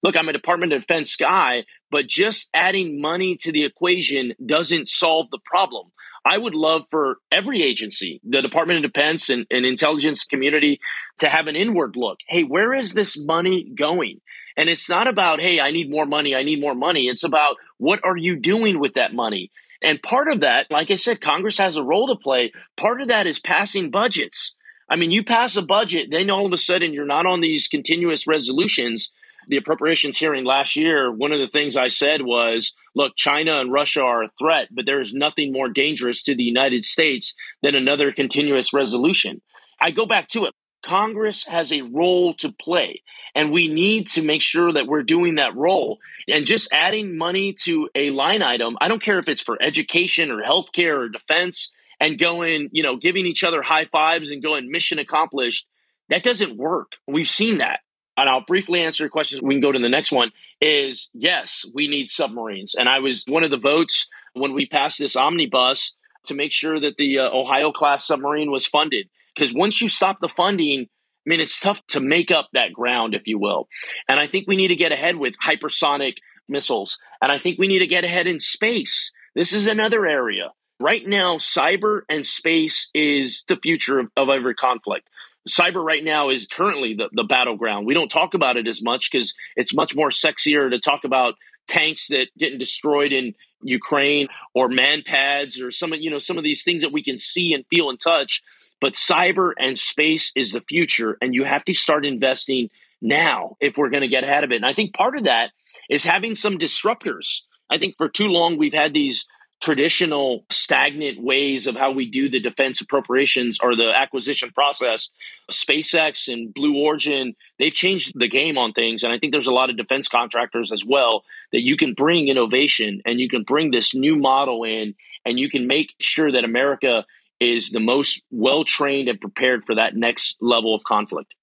Look, 0.04 0.17
I'm 0.17 0.30
a 0.30 0.34
Department 0.34 0.74
of 0.74 0.82
Defense 0.82 1.15
guy, 1.15 1.63
but 1.89 2.06
just 2.06 2.50
adding 2.54 3.02
money 3.02 3.38
to 3.38 3.52
the 3.52 3.63
equation 3.63 4.34
doesn't 4.45 4.88
solve 4.88 5.30
the 5.32 5.39
problem. 5.45 5.88
I 6.24 6.38
would 6.38 6.54
love 6.54 6.86
for 6.91 7.17
every 7.32 7.63
agency, 7.63 8.19
the 8.24 8.41
Department 8.41 8.84
of 8.84 8.91
Defense 8.91 9.30
and, 9.30 9.45
and 9.50 9.65
intelligence 9.65 10.26
community, 10.26 10.80
to 11.19 11.30
have 11.30 11.48
an 11.48 11.56
inward 11.56 11.95
look. 11.95 12.19
Hey, 12.28 12.43
where 12.43 12.74
is 12.74 12.93
this 12.93 13.17
money 13.17 13.71
going? 13.74 14.19
And 14.58 14.70
it's 14.70 14.89
not 14.89 15.08
about, 15.08 15.41
hey, 15.41 15.60
I 15.60 15.72
need 15.72 15.89
more 15.89 16.06
money, 16.06 16.36
I 16.36 16.44
need 16.44 16.62
more 16.62 16.76
money. 16.76 17.08
It's 17.08 17.24
about 17.24 17.58
what 17.78 18.00
are 18.04 18.18
you 18.18 18.38
doing 18.38 18.80
with 18.80 18.94
that 18.94 19.13
money? 19.13 19.52
And 19.82 20.02
part 20.02 20.30
of 20.30 20.39
that, 20.39 20.72
like 20.72 20.91
I 20.91 20.96
said, 20.96 21.22
Congress 21.22 21.58
has 21.58 21.76
a 21.76 21.84
role 21.84 22.08
to 22.08 22.15
play. 22.15 22.54
Part 22.78 23.02
of 23.02 23.10
that 23.10 23.28
is 23.28 23.39
passing 23.39 23.91
budgets. 23.91 24.56
I 24.89 24.96
mean, 24.96 25.12
you 25.12 25.24
pass 25.24 25.56
a 25.58 25.62
budget, 25.62 26.10
then 26.12 26.30
all 26.30 26.46
of 26.46 26.54
a 26.54 26.58
sudden 26.58 26.94
you're 26.94 27.06
not 27.06 27.26
on 27.26 27.41
these 27.41 27.68
continuous 27.68 28.28
resolutions. 28.28 29.12
The 29.48 29.58
appropriations 29.58 30.18
hearing 30.18 30.46
last 30.46 30.76
year, 30.76 31.12
one 31.12 31.32
of 31.32 31.39
the 31.39 31.48
things 31.48 31.76
I 31.76 31.89
said 31.89 32.22
was, 32.22 32.74
look, 32.96 33.15
China 33.15 33.60
and 33.60 33.72
Russia 33.72 34.02
are 34.02 34.24
a 34.24 34.32
threat, 34.39 34.70
but 34.72 34.86
there 34.86 35.02
is 35.02 35.13
nothing 35.13 35.52
more 35.52 35.70
dangerous 35.70 36.24
to 36.24 36.36
the 36.36 36.44
United 36.44 36.84
States 36.84 37.36
than 37.62 37.76
another 37.76 38.12
continuous 38.12 38.74
resolution. 38.74 39.41
I 39.80 39.91
go 39.91 40.06
back 40.06 40.30
to 40.30 40.46
it. 40.46 40.54
Congress 40.86 41.45
has 41.45 41.71
a 41.71 41.82
role 41.82 42.36
to 42.36 42.52
play, 42.52 43.02
and 43.34 43.52
we 43.52 43.67
need 43.67 44.06
to 44.08 44.21
make 44.21 44.41
sure 44.41 44.71
that 44.71 44.86
we're 44.86 45.04
doing 45.04 45.36
that 45.36 45.56
role. 45.56 45.98
And 46.28 46.45
just 46.45 46.71
adding 46.71 47.17
money 47.17 47.54
to 47.63 47.89
a 47.95 48.12
line 48.12 48.43
item, 48.43 48.78
I 48.80 48.88
don't 48.88 49.02
care 49.02 49.17
if 49.17 49.28
it's 49.28 49.41
for 49.41 49.58
education 49.60 50.30
or 50.30 50.41
healthcare 50.41 50.98
or 51.00 51.10
defense, 51.10 51.71
and 52.00 52.19
going, 52.19 52.69
you 52.71 52.84
know, 52.84 52.98
giving 52.98 53.26
each 53.26 53.43
other 53.43 53.62
high 53.62 53.86
fives 53.86 54.30
and 54.30 54.43
going 54.43 54.69
mission 54.69 55.00
accomplished, 55.00 55.67
that 56.10 56.24
doesn't 56.24 56.56
work. 56.56 56.93
We've 57.08 57.28
seen 57.28 57.58
that. 57.58 57.80
And 58.17 58.30
I'll 58.30 58.45
briefly 58.45 58.82
answer 58.82 59.04
your 59.04 59.10
questions. 59.10 59.41
We 59.41 59.56
can 59.56 59.62
go 59.62 59.71
to 59.71 59.80
the 59.80 59.89
next 59.89 60.12
one. 60.12 60.32
Is 60.62 61.10
yes, 61.13 61.65
we 61.74 61.88
need 61.88 62.10
submarines. 62.10 62.76
And 62.76 62.88
I 62.88 63.00
was 63.00 63.24
one 63.28 63.43
of 63.43 63.52
the 63.52 63.58
votes 63.58 64.08
when 64.34 64.54
we 64.54 64.65
passed 64.65 65.00
this 65.00 65.15
omnibus 65.15 65.98
to 66.26 66.34
make 66.34 66.52
sure 66.52 66.80
that 66.80 66.98
the 66.98 67.19
uh, 67.19 67.30
Ohio 67.32 67.71
class 67.71 68.06
submarine 68.06 68.52
was 68.52 68.67
funded. 68.67 69.10
Because 69.36 69.54
once 69.54 69.82
you 69.82 69.89
stop 69.89 70.19
the 70.19 70.30
funding, 70.30 70.82
I 70.82 71.30
mean, 71.30 71.39
it's 71.39 71.60
tough 71.60 71.86
to 71.88 72.00
make 72.00 72.32
up 72.32 72.50
that 72.54 72.74
ground, 72.74 73.15
if 73.15 73.28
you 73.28 73.39
will. 73.39 73.67
And 74.08 74.19
I 74.19 74.28
think 74.28 74.45
we 74.48 74.56
need 74.56 74.69
to 74.69 74.76
get 74.76 74.91
ahead 74.91 75.15
with 75.15 75.36
hypersonic 75.39 76.17
missiles. 76.48 77.00
And 77.21 77.32
I 77.32 77.39
think 77.39 77.58
we 77.58 77.67
need 77.67 77.80
to 77.80 77.88
get 77.88 78.04
ahead 78.04 78.28
in 78.28 78.39
space. 78.39 79.12
This 79.34 79.52
is 79.52 79.67
another 79.67 80.06
area. 80.06 80.52
Right 80.80 81.06
now, 81.06 81.38
cyber 81.38 82.02
and 82.10 82.26
space 82.26 82.89
is 82.93 83.43
the 83.48 83.56
future 83.56 84.00
of, 84.00 84.08
of 84.15 84.30
every 84.30 84.56
conflict. 84.56 85.10
Cyber 85.48 85.84
right 85.84 86.04
now 86.04 86.30
is 86.30 86.48
currently 86.48 86.95
the, 86.95 87.10
the 87.13 87.24
battleground. 87.24 87.86
We 87.86 87.93
don't 87.93 88.10
talk 88.10 88.34
about 88.34 88.58
it 88.58 88.67
as 88.67 88.82
much 88.82 89.12
because 89.12 89.34
it's 89.56 89.74
much 89.74 89.95
more 89.95 90.10
sexier 90.10 90.69
to 90.69 90.80
talk 90.80 91.04
about 91.04 91.36
tanks 91.67 92.08
that 92.08 92.28
getting 92.38 92.60
destroyed 92.60 93.12
in 93.12 93.34
Ukraine 93.65 94.28
or 94.54 94.69
MANPADS 94.69 95.62
or 95.62 95.71
some 95.71 95.93
you 95.93 96.10
know 96.10 96.19
some 96.19 96.38
of 96.38 96.43
these 96.43 96.63
things 96.63 96.84
that 96.84 96.91
we 96.91 97.04
can 97.04 97.17
see 97.17 97.54
and 97.54 97.65
feel 97.69 97.89
and 97.89 97.99
touch. 97.99 98.41
But 98.80 98.93
cyber 98.93 99.51
and 99.58 99.78
space 99.78 100.32
is 100.36 100.51
the 100.51 100.62
future, 100.62 101.17
and 101.21 101.34
you 101.34 101.43
have 101.43 101.65
to 101.65 101.73
start 101.73 102.06
investing 102.06 102.69
now 103.01 103.58
if 103.60 103.78
we're 103.78 103.89
going 103.89 104.01
to 104.01 104.08
get 104.08 104.23
ahead 104.23 104.43
of 104.43 104.51
it. 104.51 104.58
And 104.58 104.65
I 104.65 104.73
think 104.73 104.93
part 104.93 105.17
of 105.17 105.25
that 105.25 105.51
is 105.89 106.04
having 106.04 106.36
some 106.36 106.58
disruptors. 106.58 107.41
I 107.69 107.78
think 107.78 107.95
for 107.97 108.10
too 108.10 108.28
long 108.28 108.58
we've 108.58 108.73
had 108.73 108.93
these 108.93 109.28
traditional 109.62 110.46
stagnant 110.52 111.22
ways 111.22 111.65
of 111.65 111.76
how 111.76 111.91
we 111.91 112.10
do 112.10 112.30
the 112.30 112.39
defense 112.39 112.82
appropriations 112.82 113.60
or 113.62 113.76
the 113.76 113.91
acquisition 113.96 114.52
process. 114.52 115.10
SpaceX 115.52 116.32
and 116.32 116.54
Blue 116.54 116.78
Origin, 116.84 117.36
they've 117.58 117.74
changed 117.74 118.13
the 118.20 118.28
game 118.28 118.58
on 118.58 118.74
things. 118.74 119.04
And 119.04 119.12
I 119.12 119.18
think 119.18 119.32
there's 119.32 119.48
a 119.48 119.54
lot 119.54 119.70
of 119.70 119.78
defense 119.78 120.08
contractors 120.08 120.72
as 120.72 120.86
well 120.86 121.24
that 121.52 121.63
you 121.63 121.78
can 121.78 121.94
bring 121.94 122.28
innovation 122.28 123.02
and 123.06 123.20
you 123.20 123.30
can 123.30 123.44
bring 123.44 123.72
this 123.72 123.96
new 123.96 124.18
model 124.18 124.63
in 124.63 124.96
and 125.26 125.39
you 125.39 125.50
can 125.50 125.68
make 125.68 125.96
sure 126.00 126.32
that 126.32 126.44
America 126.44 127.06
is 127.39 127.72
the 127.72 127.80
most 127.80 128.22
well 128.32 128.63
trained 128.63 129.10
and 129.10 129.20
prepared 129.20 129.65
for 129.65 129.76
that 129.76 129.96
next 129.96 130.38
level 130.41 130.74
of 130.74 130.84
conflict. 130.84 131.34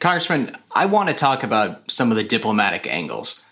Congressman, 0.00 0.56
I 0.70 0.86
want 0.86 1.08
to 1.08 1.14
talk 1.14 1.42
about 1.42 1.90
some 1.90 2.10
of 2.10 2.16
the 2.16 2.24
diplomatic 2.24 2.86
angles. 2.86 3.42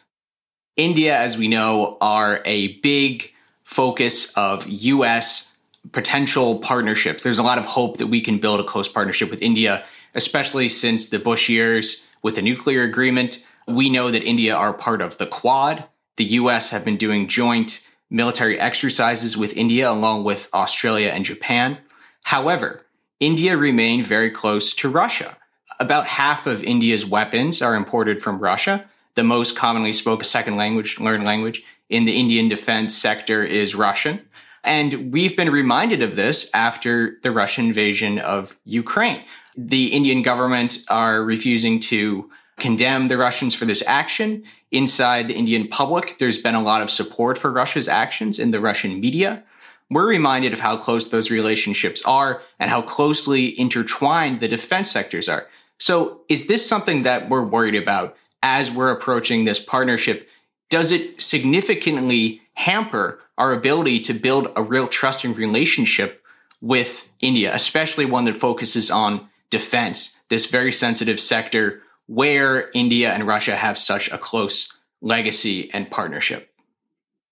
India, 0.76 1.16
as 1.16 1.36
we 1.36 1.48
know, 1.48 1.98
are 2.00 2.40
a 2.44 2.78
big 2.78 3.32
focus 3.64 4.32
of 4.36 4.66
U.S. 4.66 5.54
potential 5.92 6.60
partnerships. 6.60 7.22
There's 7.22 7.38
a 7.38 7.42
lot 7.42 7.58
of 7.58 7.64
hope 7.64 7.98
that 7.98 8.06
we 8.06 8.20
can 8.20 8.38
build 8.38 8.60
a 8.60 8.64
close 8.64 8.88
partnership 8.88 9.30
with 9.30 9.42
India, 9.42 9.84
especially 10.14 10.68
since 10.68 11.10
the 11.10 11.18
Bush 11.18 11.48
years 11.48 12.06
with 12.22 12.36
the 12.36 12.42
nuclear 12.42 12.84
agreement. 12.84 13.46
We 13.66 13.90
know 13.90 14.10
that 14.10 14.22
India 14.22 14.54
are 14.54 14.72
part 14.72 15.02
of 15.02 15.18
the 15.18 15.26
Quad. 15.26 15.84
The 16.16 16.24
U.S. 16.24 16.70
have 16.70 16.84
been 16.84 16.96
doing 16.96 17.28
joint 17.28 17.86
military 18.08 18.58
exercises 18.58 19.36
with 19.36 19.56
India 19.56 19.90
along 19.90 20.24
with 20.24 20.48
Australia 20.54 21.08
and 21.08 21.24
Japan. 21.24 21.78
However, 22.24 22.86
India 23.20 23.56
remained 23.56 24.06
very 24.06 24.30
close 24.30 24.74
to 24.76 24.88
Russia. 24.88 25.36
About 25.80 26.06
half 26.06 26.46
of 26.46 26.62
India's 26.62 27.06
weapons 27.06 27.62
are 27.62 27.74
imported 27.74 28.22
from 28.22 28.38
Russia 28.38 28.84
the 29.14 29.24
most 29.24 29.56
commonly 29.56 29.92
spoken 29.92 30.24
second 30.24 30.56
language, 30.56 30.98
learned 30.98 31.24
language 31.24 31.62
in 31.88 32.04
the 32.04 32.18
Indian 32.18 32.48
defense 32.48 32.96
sector 32.96 33.44
is 33.44 33.74
Russian. 33.74 34.20
And 34.64 35.12
we've 35.12 35.36
been 35.36 35.50
reminded 35.50 36.02
of 36.02 36.16
this 36.16 36.48
after 36.54 37.18
the 37.22 37.30
Russian 37.30 37.66
invasion 37.66 38.18
of 38.18 38.56
Ukraine. 38.64 39.22
The 39.56 39.88
Indian 39.88 40.22
government 40.22 40.78
are 40.88 41.22
refusing 41.22 41.80
to 41.80 42.30
condemn 42.58 43.08
the 43.08 43.18
Russians 43.18 43.54
for 43.54 43.64
this 43.64 43.82
action. 43.86 44.44
Inside 44.70 45.28
the 45.28 45.34
Indian 45.34 45.68
public, 45.68 46.18
there's 46.18 46.40
been 46.40 46.54
a 46.54 46.62
lot 46.62 46.80
of 46.80 46.90
support 46.90 47.36
for 47.36 47.50
Russia's 47.50 47.88
actions 47.88 48.38
in 48.38 48.52
the 48.52 48.60
Russian 48.60 49.00
media. 49.00 49.42
We're 49.90 50.06
reminded 50.06 50.52
of 50.52 50.60
how 50.60 50.78
close 50.78 51.10
those 51.10 51.30
relationships 51.30 52.02
are 52.06 52.40
and 52.58 52.70
how 52.70 52.80
closely 52.80 53.58
intertwined 53.58 54.40
the 54.40 54.48
defense 54.48 54.90
sectors 54.90 55.28
are. 55.28 55.48
So, 55.78 56.20
is 56.28 56.46
this 56.46 56.66
something 56.66 57.02
that 57.02 57.28
we're 57.28 57.42
worried 57.42 57.74
about 57.74 58.16
as 58.42 58.70
we're 58.70 58.90
approaching 58.90 59.44
this 59.44 59.60
partnership, 59.60 60.28
does 60.70 60.90
it 60.90 61.20
significantly 61.20 62.42
hamper 62.54 63.20
our 63.38 63.52
ability 63.52 64.00
to 64.00 64.14
build 64.14 64.52
a 64.56 64.62
real 64.62 64.88
trusting 64.88 65.34
relationship 65.34 66.22
with 66.60 67.10
India, 67.20 67.54
especially 67.54 68.04
one 68.04 68.24
that 68.26 68.36
focuses 68.36 68.90
on 68.90 69.28
defense, 69.50 70.20
this 70.28 70.46
very 70.46 70.72
sensitive 70.72 71.20
sector 71.20 71.82
where 72.06 72.70
India 72.72 73.12
and 73.12 73.26
Russia 73.26 73.56
have 73.56 73.78
such 73.78 74.10
a 74.10 74.18
close 74.18 74.72
legacy 75.00 75.72
and 75.72 75.90
partnership? 75.90 76.48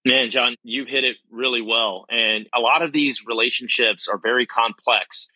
Man, 0.04 0.30
John, 0.30 0.56
you 0.62 0.84
hit 0.86 1.04
it 1.04 1.16
really 1.30 1.60
well. 1.60 2.06
And 2.08 2.48
a 2.54 2.60
lot 2.60 2.82
of 2.82 2.92
these 2.92 3.26
relationships 3.26 4.08
are 4.08 4.18
very 4.18 4.46
complex 4.46 5.30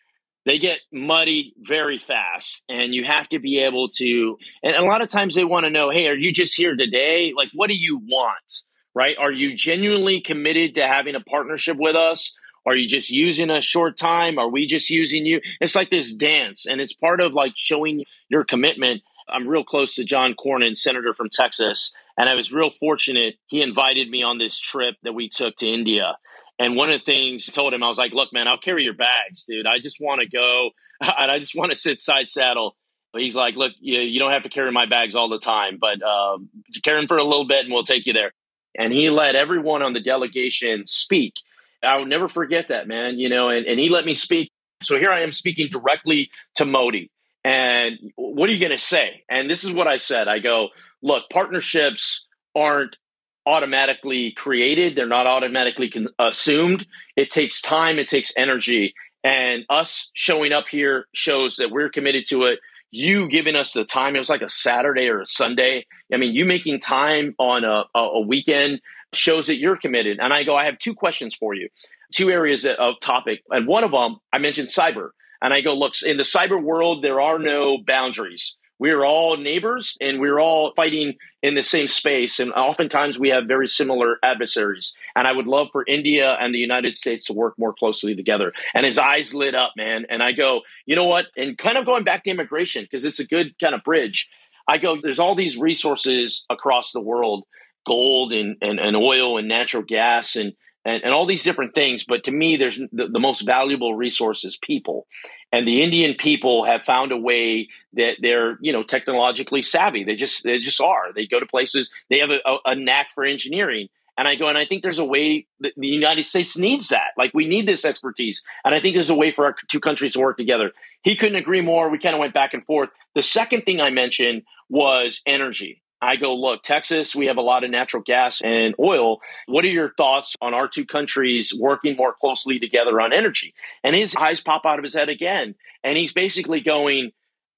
they 0.45 0.59
get 0.59 0.79
muddy 0.91 1.53
very 1.59 1.97
fast 1.97 2.63
and 2.69 2.93
you 2.93 3.03
have 3.03 3.27
to 3.29 3.39
be 3.39 3.59
able 3.59 3.89
to 3.89 4.37
and 4.63 4.75
a 4.75 4.85
lot 4.85 5.01
of 5.01 5.07
times 5.07 5.35
they 5.35 5.43
want 5.43 5.65
to 5.65 5.69
know 5.69 5.89
hey 5.89 6.07
are 6.07 6.15
you 6.15 6.31
just 6.31 6.55
here 6.55 6.75
today? 6.75 7.33
Like 7.35 7.49
what 7.53 7.67
do 7.67 7.75
you 7.75 7.97
want? 7.97 8.63
Right? 8.93 9.17
Are 9.17 9.31
you 9.31 9.55
genuinely 9.55 10.21
committed 10.21 10.75
to 10.75 10.87
having 10.87 11.15
a 11.15 11.19
partnership 11.19 11.77
with 11.77 11.95
us? 11.95 12.33
Are 12.65 12.75
you 12.75 12.87
just 12.87 13.09
using 13.11 13.49
a 13.49 13.61
short 13.61 13.97
time? 13.97 14.39
Are 14.39 14.49
we 14.49 14.65
just 14.65 14.89
using 14.89 15.25
you? 15.25 15.41
It's 15.59 15.75
like 15.75 15.89
this 15.89 16.13
dance 16.13 16.65
and 16.65 16.79
it's 16.79 16.93
part 16.93 17.21
of 17.21 17.33
like 17.33 17.53
showing 17.55 18.05
your 18.29 18.43
commitment. 18.43 19.01
I'm 19.27 19.47
real 19.47 19.63
close 19.63 19.95
to 19.95 20.03
john 20.03 20.35
cornyn 20.35 20.77
senator 20.77 21.11
from 21.11 21.29
texas 21.29 21.95
and 22.15 22.29
i 22.29 22.35
was 22.35 22.51
real 22.51 22.69
fortunate 22.69 23.37
he 23.47 23.63
invited 23.63 24.07
me 24.07 24.21
on 24.21 24.37
this 24.37 24.59
trip 24.59 24.97
that 25.01 25.13
we 25.13 25.29
took 25.29 25.55
to 25.55 25.67
india 25.67 26.15
and 26.59 26.75
one 26.75 26.91
of 26.91 26.99
the 26.99 27.05
things 27.05 27.49
I 27.49 27.51
told 27.51 27.73
him, 27.73 27.83
I 27.83 27.87
was 27.87 27.97
like, 27.97 28.13
look, 28.13 28.31
man, 28.31 28.47
I'll 28.47 28.57
carry 28.57 28.83
your 28.83 28.93
bags, 28.93 29.45
dude. 29.45 29.67
I 29.67 29.79
just 29.79 29.99
want 29.99 30.21
to 30.21 30.27
go 30.27 30.69
and 31.01 31.31
I 31.31 31.39
just 31.39 31.55
want 31.55 31.71
to 31.71 31.75
sit 31.75 31.99
side 31.99 32.29
saddle. 32.29 32.75
But 33.11 33.21
he's 33.21 33.35
like, 33.35 33.55
look, 33.55 33.71
you, 33.79 33.99
you 33.99 34.19
don't 34.19 34.31
have 34.31 34.43
to 34.43 34.49
carry 34.49 34.71
my 34.71 34.85
bags 34.85 35.15
all 35.15 35.29
the 35.29 35.39
time, 35.39 35.77
but 35.79 36.01
uh, 36.03 36.37
carry 36.83 36.99
them 36.99 37.07
for 37.07 37.17
a 37.17 37.23
little 37.23 37.47
bit 37.47 37.63
and 37.63 37.73
we'll 37.73 37.83
take 37.83 38.05
you 38.05 38.13
there. 38.13 38.33
And 38.77 38.91
he 38.91 39.09
let 39.09 39.35
everyone 39.35 39.81
on 39.81 39.93
the 39.93 40.01
delegation 40.01 40.85
speak. 40.85 41.35
I 41.81 41.97
will 41.97 42.07
never 42.07 42.27
forget 42.27 42.69
that, 42.69 42.87
man, 42.87 43.17
you 43.17 43.29
know, 43.29 43.49
and, 43.49 43.65
and 43.65 43.79
he 43.79 43.87
let 43.87 44.05
me 44.05 44.15
speak. 44.15 44.51
So 44.81 44.97
here 44.97 45.11
I 45.11 45.21
am 45.21 45.31
speaking 45.31 45.69
directly 45.69 46.29
to 46.55 46.65
Modi. 46.65 47.09
And 47.45 48.11
what 48.15 48.49
are 48.49 48.53
you 48.53 48.59
going 48.59 48.71
to 48.71 48.77
say? 48.77 49.23
And 49.29 49.49
this 49.49 49.63
is 49.63 49.71
what 49.71 49.87
I 49.87 49.97
said. 49.97 50.27
I 50.27 50.39
go, 50.39 50.69
look, 51.01 51.29
partnerships 51.29 52.27
aren't 52.53 52.97
automatically 53.45 54.31
created. 54.31 54.95
They're 54.95 55.07
not 55.07 55.27
automatically 55.27 55.89
con- 55.89 56.09
assumed. 56.19 56.85
It 57.15 57.29
takes 57.29 57.61
time. 57.61 57.99
It 57.99 58.07
takes 58.07 58.33
energy. 58.37 58.93
And 59.23 59.65
us 59.69 60.11
showing 60.13 60.53
up 60.53 60.67
here 60.67 61.05
shows 61.13 61.57
that 61.57 61.71
we're 61.71 61.89
committed 61.89 62.25
to 62.29 62.43
it. 62.43 62.59
You 62.91 63.27
giving 63.27 63.55
us 63.55 63.73
the 63.73 63.83
time. 63.83 64.15
It 64.15 64.19
was 64.19 64.29
like 64.29 64.41
a 64.41 64.49
Saturday 64.49 65.07
or 65.07 65.21
a 65.21 65.27
Sunday. 65.27 65.85
I 66.13 66.17
mean, 66.17 66.33
you 66.33 66.45
making 66.45 66.79
time 66.79 67.35
on 67.39 67.63
a, 67.63 67.85
a 67.95 68.21
weekend 68.21 68.81
shows 69.13 69.47
that 69.47 69.57
you're 69.57 69.75
committed. 69.75 70.19
And 70.21 70.33
I 70.33 70.43
go, 70.43 70.55
I 70.55 70.65
have 70.65 70.77
two 70.77 70.93
questions 70.93 71.35
for 71.35 71.53
you, 71.53 71.69
two 72.13 72.29
areas 72.29 72.65
of 72.65 72.95
topic. 73.01 73.41
And 73.49 73.67
one 73.67 73.83
of 73.83 73.91
them, 73.91 74.17
I 74.31 74.37
mentioned 74.37 74.69
cyber. 74.69 75.09
And 75.41 75.53
I 75.53 75.61
go, 75.61 75.75
look, 75.75 75.93
in 76.05 76.17
the 76.17 76.23
cyber 76.23 76.61
world, 76.61 77.03
there 77.03 77.19
are 77.19 77.39
no 77.39 77.77
boundaries 77.77 78.57
we're 78.79 79.05
all 79.05 79.37
neighbors 79.37 79.97
and 80.01 80.19
we're 80.19 80.39
all 80.39 80.73
fighting 80.75 81.13
in 81.41 81.55
the 81.55 81.63
same 81.63 81.87
space. 81.87 82.39
And 82.39 82.51
oftentimes 82.51 83.17
we 83.17 83.29
have 83.29 83.45
very 83.47 83.67
similar 83.67 84.17
adversaries. 84.21 84.95
And 85.15 85.27
I 85.27 85.31
would 85.31 85.47
love 85.47 85.69
for 85.71 85.85
India 85.87 86.35
and 86.39 86.53
the 86.53 86.59
United 86.59 86.95
States 86.95 87.25
to 87.25 87.33
work 87.33 87.53
more 87.57 87.73
closely 87.73 88.15
together. 88.15 88.51
And 88.73 88.85
his 88.85 88.97
eyes 88.97 89.33
lit 89.33 89.55
up, 89.55 89.73
man. 89.77 90.05
And 90.09 90.21
I 90.21 90.33
go, 90.33 90.61
you 90.85 90.95
know 90.95 91.05
what? 91.05 91.27
And 91.37 91.57
kind 91.57 91.77
of 91.77 91.85
going 91.85 92.03
back 92.03 92.23
to 92.23 92.31
immigration, 92.31 92.83
because 92.83 93.05
it's 93.05 93.19
a 93.19 93.27
good 93.27 93.57
kind 93.59 93.75
of 93.75 93.83
bridge. 93.83 94.29
I 94.67 94.77
go, 94.77 94.99
there's 95.01 95.19
all 95.19 95.35
these 95.35 95.57
resources 95.57 96.45
across 96.49 96.91
the 96.91 97.01
world 97.01 97.45
gold 97.85 98.33
and, 98.33 98.57
and, 98.61 98.79
and 98.79 98.95
oil 98.97 99.37
and 99.37 99.47
natural 99.47 99.83
gas 99.83 100.35
and 100.35 100.53
and, 100.85 101.03
and 101.03 101.13
all 101.13 101.25
these 101.25 101.43
different 101.43 101.73
things. 101.73 102.05
But 102.05 102.25
to 102.25 102.31
me, 102.31 102.55
there's 102.55 102.79
the, 102.91 103.07
the, 103.07 103.19
most 103.19 103.41
valuable 103.41 103.95
resource 103.95 104.45
is 104.45 104.55
people. 104.55 105.07
And 105.51 105.67
the 105.67 105.81
Indian 105.81 106.15
people 106.15 106.65
have 106.65 106.83
found 106.83 107.11
a 107.11 107.17
way 107.17 107.69
that 107.93 108.17
they're, 108.21 108.57
you 108.61 108.71
know, 108.71 108.83
technologically 108.83 109.63
savvy. 109.63 110.03
They 110.03 110.15
just, 110.15 110.43
they 110.43 110.59
just 110.59 110.79
are. 110.79 111.11
They 111.13 111.25
go 111.25 111.39
to 111.39 111.45
places, 111.45 111.91
they 112.09 112.19
have 112.19 112.29
a, 112.29 112.39
a, 112.45 112.57
a 112.67 112.75
knack 112.75 113.11
for 113.11 113.25
engineering. 113.25 113.89
And 114.17 114.29
I 114.29 114.35
go, 114.35 114.47
and 114.47 114.57
I 114.57 114.65
think 114.65 114.81
there's 114.81 114.99
a 114.99 115.05
way 115.05 115.47
that 115.59 115.73
the 115.75 115.87
United 115.87 116.25
States 116.25 116.57
needs 116.57 116.89
that. 116.89 117.09
Like 117.17 117.31
we 117.33 117.47
need 117.47 117.67
this 117.67 117.83
expertise. 117.83 118.45
And 118.63 118.73
I 118.73 118.79
think 118.79 118.95
there's 118.95 119.09
a 119.09 119.15
way 119.15 119.31
for 119.31 119.45
our 119.45 119.55
two 119.67 119.81
countries 119.81 120.13
to 120.13 120.19
work 120.19 120.37
together. 120.37 120.71
He 121.03 121.17
couldn't 121.17 121.35
agree 121.35 121.61
more. 121.61 121.89
We 121.89 121.97
kind 121.97 122.15
of 122.15 122.19
went 122.19 122.33
back 122.33 122.53
and 122.53 122.63
forth. 122.63 122.89
The 123.13 123.21
second 123.21 123.63
thing 123.63 123.81
I 123.81 123.89
mentioned 123.89 124.43
was 124.69 125.21
energy. 125.25 125.81
I 126.05 126.15
go, 126.17 126.35
look, 126.35 126.61
Texas, 126.61 127.15
we 127.15 127.25
have 127.25 127.37
a 127.37 127.41
lot 127.41 127.63
of 127.63 127.71
natural 127.71 128.03
gas 128.03 128.41
and 128.43 128.75
oil. 128.79 129.21
What 129.47 129.65
are 129.65 129.69
your 129.69 129.93
thoughts 129.97 130.35
on 130.41 130.53
our 130.53 130.67
two 130.67 130.85
countries 130.85 131.53
working 131.57 131.95
more 131.95 132.13
closely 132.13 132.59
together 132.59 133.01
on 133.01 133.11
energy? 133.11 133.55
And 133.83 133.95
his 133.95 134.15
eyes 134.15 134.39
pop 134.39 134.65
out 134.65 134.77
of 134.77 134.83
his 134.83 134.93
head 134.93 135.09
again. 135.09 135.55
And 135.83 135.97
he's 135.97 136.13
basically 136.13 136.61
going, 136.61 137.11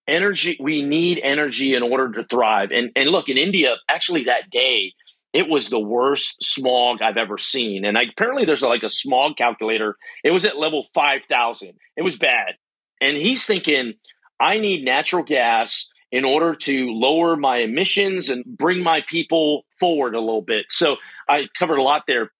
energy, 0.08 0.58
we 0.60 0.82
need 0.82 1.20
energy 1.22 1.76
in 1.76 1.84
order 1.84 2.12
to 2.14 2.24
thrive. 2.24 2.72
And, 2.72 2.92
and 2.96 3.10
look, 3.10 3.30
in 3.30 3.38
India, 3.38 3.76
actually 3.90 4.24
that 4.24 4.50
day, 4.50 4.94
it 5.34 5.50
was 5.50 5.70
the 5.70 5.80
worst 5.80 6.42
smog 6.42 7.02
I've 7.02 7.18
ever 7.18 7.38
seen. 7.38 7.86
And 7.86 7.98
I, 7.98 8.04
apparently, 8.04 8.46
there's 8.46 8.62
like 8.62 8.84
a 8.84 8.90
smog 8.90 9.36
calculator. 9.36 9.98
It 10.24 10.32
was 10.32 10.46
at 10.46 10.58
level 10.58 10.86
5,000. 10.94 11.74
It 11.98 12.02
was 12.02 12.18
bad. 12.18 12.54
And 13.02 13.18
he's 13.18 13.46
thinking, 13.46 13.96
I 14.40 14.60
need 14.60 14.86
natural 14.86 15.24
gas 15.24 15.90
in 16.12 16.26
order 16.26 16.56
to 16.56 16.91
lower 16.91 17.36
my 17.36 17.58
emissions 17.58 18.30
and 18.30 18.46
bring 18.46 18.82
my 18.82 19.02
people 19.08 19.65
forward 19.80 20.15
a 20.15 20.20
little 20.20 20.41
bit. 20.41 20.67
So 20.70 20.98
I 21.28 21.48
covered 21.58 21.78
a 21.78 21.84
lot 21.84 22.04
there. 22.08 22.32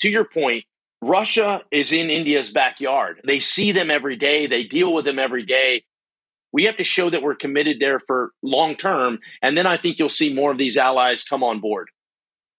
To 0.00 0.08
your 0.08 0.24
point, 0.24 0.64
Russia 1.00 1.62
is 1.70 1.92
in 1.92 2.10
India's 2.10 2.50
backyard. 2.50 3.20
They 3.26 3.40
see 3.40 3.72
them 3.72 3.90
every 3.90 4.16
day, 4.16 4.46
they 4.46 4.64
deal 4.64 4.92
with 4.92 5.04
them 5.04 5.18
every 5.18 5.44
day. 5.44 5.84
We 6.52 6.64
have 6.64 6.76
to 6.76 6.84
show 6.84 7.08
that 7.08 7.22
we're 7.22 7.34
committed 7.34 7.78
there 7.80 7.98
for 7.98 8.32
long 8.42 8.76
term. 8.76 9.20
And 9.40 9.56
then 9.56 9.66
I 9.66 9.76
think 9.76 9.98
you'll 9.98 10.10
see 10.10 10.34
more 10.34 10.52
of 10.52 10.58
these 10.58 10.76
allies 10.76 11.24
come 11.24 11.42
on 11.42 11.60
board. 11.60 11.88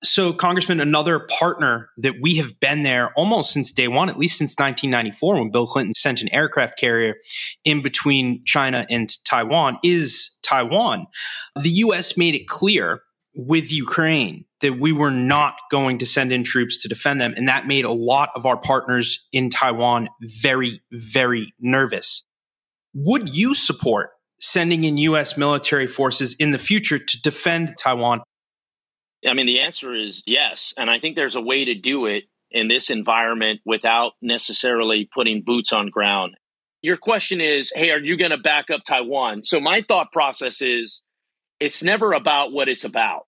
So, 0.03 0.33
Congressman, 0.33 0.81
another 0.81 1.19
partner 1.39 1.89
that 1.97 2.15
we 2.21 2.35
have 2.35 2.59
been 2.59 2.83
there 2.83 3.13
almost 3.15 3.53
since 3.53 3.71
day 3.71 3.87
one, 3.87 4.09
at 4.09 4.19
least 4.19 4.37
since 4.37 4.51
1994, 4.57 5.35
when 5.35 5.49
Bill 5.49 5.65
Clinton 5.65 5.95
sent 5.95 6.21
an 6.21 6.27
aircraft 6.33 6.77
carrier 6.77 7.15
in 7.63 7.81
between 7.81 8.43
China 8.45 8.85
and 8.89 9.09
Taiwan, 9.23 9.77
is 9.81 10.31
Taiwan. 10.43 11.07
The 11.55 11.69
U.S. 11.69 12.17
made 12.17 12.35
it 12.35 12.47
clear 12.47 13.01
with 13.33 13.71
Ukraine 13.71 14.45
that 14.59 14.79
we 14.79 14.91
were 14.91 15.11
not 15.11 15.55
going 15.71 15.97
to 15.99 16.05
send 16.05 16.31
in 16.31 16.43
troops 16.43 16.81
to 16.81 16.89
defend 16.89 17.21
them. 17.21 17.33
And 17.35 17.47
that 17.47 17.65
made 17.65 17.85
a 17.85 17.91
lot 17.91 18.29
of 18.35 18.45
our 18.45 18.57
partners 18.57 19.27
in 19.31 19.49
Taiwan 19.49 20.09
very, 20.21 20.81
very 20.91 21.53
nervous. 21.59 22.25
Would 22.93 23.35
you 23.35 23.55
support 23.55 24.11
sending 24.39 24.83
in 24.83 24.97
U.S. 24.97 25.37
military 25.37 25.87
forces 25.87 26.35
in 26.39 26.51
the 26.51 26.59
future 26.59 26.99
to 26.99 27.21
defend 27.21 27.75
Taiwan? 27.77 28.21
I 29.25 29.33
mean, 29.33 29.45
the 29.45 29.61
answer 29.61 29.93
is 29.93 30.23
yes. 30.25 30.73
And 30.77 30.89
I 30.89 30.99
think 30.99 31.15
there's 31.15 31.35
a 31.35 31.41
way 31.41 31.65
to 31.65 31.75
do 31.75 32.05
it 32.05 32.25
in 32.51 32.67
this 32.67 32.89
environment 32.89 33.61
without 33.65 34.13
necessarily 34.21 35.05
putting 35.05 35.43
boots 35.43 35.73
on 35.73 35.89
ground. 35.89 36.35
Your 36.81 36.97
question 36.97 37.41
is, 37.41 37.71
hey, 37.73 37.91
are 37.91 37.99
you 37.99 38.17
going 38.17 38.31
to 38.31 38.37
back 38.37 38.69
up 38.69 38.83
Taiwan? 38.83 39.43
So 39.43 39.59
my 39.59 39.81
thought 39.81 40.11
process 40.11 40.61
is 40.61 41.01
it's 41.59 41.81
never 41.81 42.13
about 42.13 42.51
what 42.51 42.69
it's 42.69 42.83
about. 42.83 43.25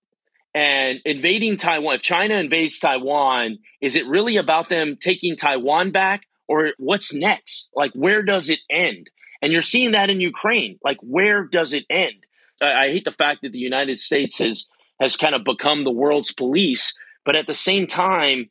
And 0.54 1.00
invading 1.06 1.58
Taiwan, 1.58 1.96
if 1.96 2.02
China 2.02 2.36
invades 2.36 2.80
Taiwan, 2.80 3.60
is 3.82 3.96
it 3.96 4.08
really 4.08 4.38
about 4.38 4.70
them 4.70 4.98
taking 5.00 5.36
Taiwan 5.36 5.92
back 5.92 6.24
or 6.48 6.74
what's 6.78 7.14
next? 7.14 7.70
Like, 7.76 7.92
where 7.94 8.24
does 8.24 8.50
it 8.50 8.60
end? 8.70 9.10
And 9.42 9.52
you're 9.52 9.62
seeing 9.62 9.92
that 9.92 10.10
in 10.10 10.22
Ukraine. 10.22 10.80
Like, 10.84 10.98
where 11.02 11.46
does 11.46 11.74
it 11.74 11.86
end? 11.90 12.16
I, 12.62 12.86
I 12.86 12.90
hate 12.90 13.06
the 13.06 13.12
fact 13.12 13.42
that 13.42 13.52
the 13.52 13.58
United 13.58 14.00
States 14.00 14.40
has 14.40 14.68
has 15.00 15.18
kind 15.18 15.36
of 15.36 15.44
become 15.44 15.84
the 15.84 15.92
world's 15.92 16.32
police, 16.32 16.98
but 17.24 17.36
at 17.36 17.48
the 17.48 17.54
same 17.54 17.88
time, 17.88 18.50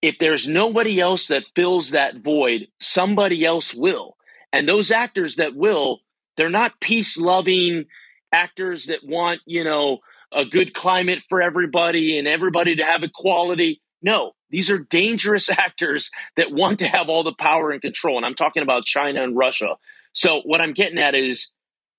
if 0.00 0.18
there's 0.18 0.48
nobody 0.48 1.00
else 1.00 1.28
that 1.28 1.44
fills 1.54 1.90
that 1.90 2.16
void, 2.16 2.68
somebody 2.80 3.44
else 3.44 3.74
will. 3.74 4.16
And 4.52 4.68
those 4.68 4.90
actors 4.90 5.36
that 5.36 5.54
will, 5.54 6.00
they're 6.36 6.50
not 6.50 6.80
peace 6.80 7.16
loving 7.16 7.86
actors 8.32 8.86
that 8.86 9.00
want, 9.04 9.40
you 9.46 9.64
know, 9.64 9.98
a 10.32 10.44
good 10.44 10.74
climate 10.74 11.22
for 11.28 11.40
everybody 11.40 12.18
and 12.18 12.26
everybody 12.26 12.76
to 12.76 12.84
have 12.84 13.02
equality. 13.02 13.80
No, 14.02 14.32
these 14.50 14.70
are 14.70 14.78
dangerous 14.78 15.48
actors 15.58 16.10
that 16.36 16.52
want 16.52 16.80
to 16.80 16.88
have 16.88 17.08
all 17.08 17.22
the 17.22 17.34
power 17.34 17.70
and 17.70 17.80
control. 17.80 18.16
And 18.16 18.26
I'm 18.26 18.34
talking 18.34 18.62
about 18.62 18.84
China 18.84 19.22
and 19.22 19.36
Russia. 19.36 19.76
So, 20.12 20.40
what 20.42 20.60
I'm 20.60 20.72
getting 20.72 20.98
at 20.98 21.14
is 21.14 21.50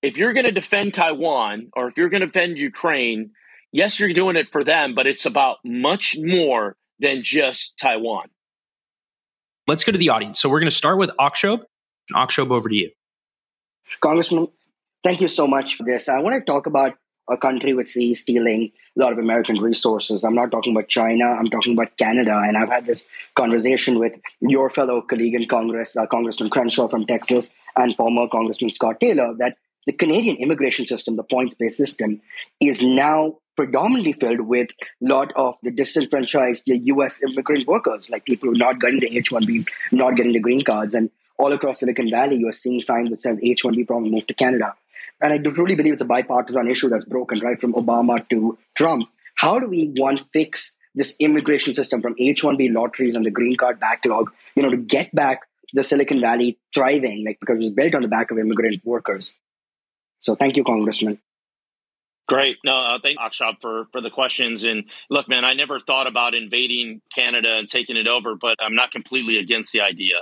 if 0.01 0.17
you're 0.17 0.33
going 0.33 0.45
to 0.45 0.51
defend 0.51 0.93
Taiwan 0.93 1.69
or 1.73 1.87
if 1.87 1.97
you're 1.97 2.09
going 2.09 2.21
to 2.21 2.27
defend 2.27 2.57
Ukraine, 2.57 3.31
yes, 3.73 3.99
you're 3.99 4.13
doing 4.13 4.37
it 4.37 4.47
for 4.47 4.63
them, 4.63 4.95
but 4.95 5.05
it's 5.05 5.25
about 5.25 5.57
much 5.65 6.17
more 6.17 6.77
than 6.99 7.23
just 7.23 7.77
Taiwan. 7.77 8.29
Let's 9.67 9.83
go 9.83 9.91
to 9.91 9.97
the 9.97 10.09
audience. 10.09 10.39
So, 10.39 10.47
we're 10.47 10.59
going 10.59 10.69
to 10.69 10.75
start 10.75 10.97
with 10.97 11.09
Akshob. 11.19 11.63
Akshob, 12.13 12.51
over 12.51 12.69
to 12.69 12.75
you. 12.75 12.91
Congressman, 14.01 14.47
thank 15.03 15.19
you 15.19 15.27
so 15.27 15.47
much 15.47 15.75
for 15.75 15.83
this. 15.83 16.07
I 16.07 16.19
want 16.19 16.35
to 16.35 16.41
talk 16.41 16.67
about 16.67 16.97
a 17.29 17.37
country 17.37 17.73
which 17.73 17.95
is 17.95 18.21
stealing 18.21 18.71
a 18.97 18.99
lot 18.99 19.13
of 19.13 19.17
American 19.17 19.57
resources. 19.57 20.23
I'm 20.23 20.35
not 20.35 20.51
talking 20.51 20.75
about 20.75 20.89
China, 20.89 21.25
I'm 21.25 21.49
talking 21.49 21.73
about 21.73 21.97
Canada. 21.97 22.41
And 22.45 22.57
I've 22.57 22.69
had 22.69 22.85
this 22.85 23.07
conversation 23.35 23.99
with 23.99 24.13
your 24.41 24.69
fellow 24.69 25.01
colleague 25.01 25.35
in 25.35 25.47
Congress, 25.47 25.95
uh, 25.95 26.05
Congressman 26.05 26.49
Crenshaw 26.49 26.87
from 26.87 27.05
Texas, 27.05 27.51
and 27.75 27.95
former 27.95 28.27
Congressman 28.27 28.71
Scott 28.71 28.99
Taylor, 28.99 29.33
that 29.39 29.57
the 29.85 29.93
Canadian 29.93 30.37
immigration 30.37 30.85
system, 30.85 31.15
the 31.15 31.23
points 31.23 31.55
based 31.55 31.77
system, 31.77 32.21
is 32.59 32.83
now 32.83 33.37
predominantly 33.55 34.13
filled 34.13 34.41
with 34.41 34.69
a 34.71 35.05
lot 35.05 35.31
of 35.35 35.57
the 35.63 35.71
disenfranchised 35.71 36.63
US 36.65 37.23
immigrant 37.23 37.67
workers, 37.67 38.09
like 38.09 38.25
people 38.25 38.49
who 38.49 38.55
are 38.55 38.57
not 38.57 38.79
getting 38.79 38.99
the 38.99 39.17
H 39.17 39.31
1Bs, 39.31 39.67
not 39.91 40.15
getting 40.15 40.31
the 40.31 40.39
green 40.39 40.63
cards. 40.63 40.95
And 40.95 41.09
all 41.37 41.53
across 41.53 41.79
Silicon 41.79 42.09
Valley, 42.09 42.35
you're 42.37 42.51
seeing 42.51 42.79
signs 42.79 43.09
that 43.09 43.19
says 43.19 43.37
H 43.41 43.63
1B 43.63 43.87
problem 43.87 44.11
move 44.11 44.27
to 44.27 44.33
Canada. 44.33 44.75
And 45.21 45.31
I 45.31 45.37
do 45.37 45.53
truly 45.53 45.75
believe 45.75 45.93
it's 45.93 46.01
a 46.01 46.05
bipartisan 46.05 46.69
issue 46.69 46.89
that's 46.89 47.05
broken, 47.05 47.39
right, 47.39 47.59
from 47.59 47.73
Obama 47.73 48.27
to 48.29 48.57
Trump. 48.75 49.07
How 49.35 49.59
do 49.59 49.67
we, 49.67 49.93
one, 49.95 50.17
fix 50.17 50.75
this 50.95 51.15
immigration 51.19 51.73
system 51.73 52.01
from 52.01 52.15
H 52.19 52.43
1B 52.43 52.73
lotteries 52.73 53.15
and 53.15 53.25
the 53.25 53.31
green 53.31 53.55
card 53.55 53.79
backlog, 53.79 54.31
you 54.55 54.63
know, 54.63 54.69
to 54.69 54.77
get 54.77 55.13
back 55.13 55.41
the 55.73 55.83
Silicon 55.83 56.19
Valley 56.19 56.59
thriving, 56.73 57.25
like 57.25 57.39
because 57.39 57.55
it 57.55 57.65
was 57.65 57.73
built 57.73 57.95
on 57.95 58.03
the 58.03 58.07
back 58.07 58.31
of 58.31 58.37
immigrant 58.37 58.81
workers? 58.85 59.33
So 60.19 60.35
thank 60.35 60.55
you, 60.55 60.63
Congressman. 60.63 61.19
Great. 62.33 62.57
No, 62.63 62.75
uh, 62.75 62.99
thank 62.99 63.19
Akshob 63.19 63.61
for 63.61 63.85
for 63.91 64.01
the 64.01 64.09
questions. 64.09 64.63
And 64.63 64.85
look, 65.09 65.27
man, 65.27 65.45
I 65.45 65.53
never 65.53 65.79
thought 65.79 66.07
about 66.07 66.33
invading 66.33 67.01
Canada 67.13 67.55
and 67.55 67.67
taking 67.67 67.97
it 67.97 68.07
over, 68.07 68.35
but 68.35 68.57
I'm 68.59 68.75
not 68.75 68.91
completely 68.91 69.37
against 69.37 69.71
the 69.73 69.81
idea. 69.81 70.17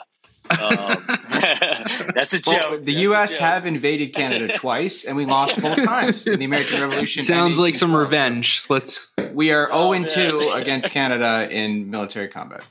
Um, 0.50 0.58
that's 2.16 2.34
a 2.34 2.40
joke. 2.40 2.62
Well, 2.62 2.72
the 2.80 2.94
that's 2.94 3.02
U.S. 3.04 3.38
have 3.38 3.66
invaded 3.66 4.14
Canada 4.14 4.54
twice, 4.58 5.06
and 5.06 5.16
we 5.16 5.26
lost 5.26 5.62
both 5.62 5.84
times 5.86 6.28
in 6.28 6.40
the 6.40 6.46
American 6.46 6.82
Revolution. 6.90 7.24
Sounds 7.24 7.60
like 7.60 7.76
some 7.76 7.96
revenge. 7.96 8.66
Let's. 8.70 9.14
We 9.34 9.52
are 9.52 9.70
oh, 9.72 9.94
0 9.94 10.40
2 10.40 10.52
against 10.56 10.92
Canada 10.92 11.48
in 11.50 11.90
military 11.90 12.28
combat. 12.28 12.66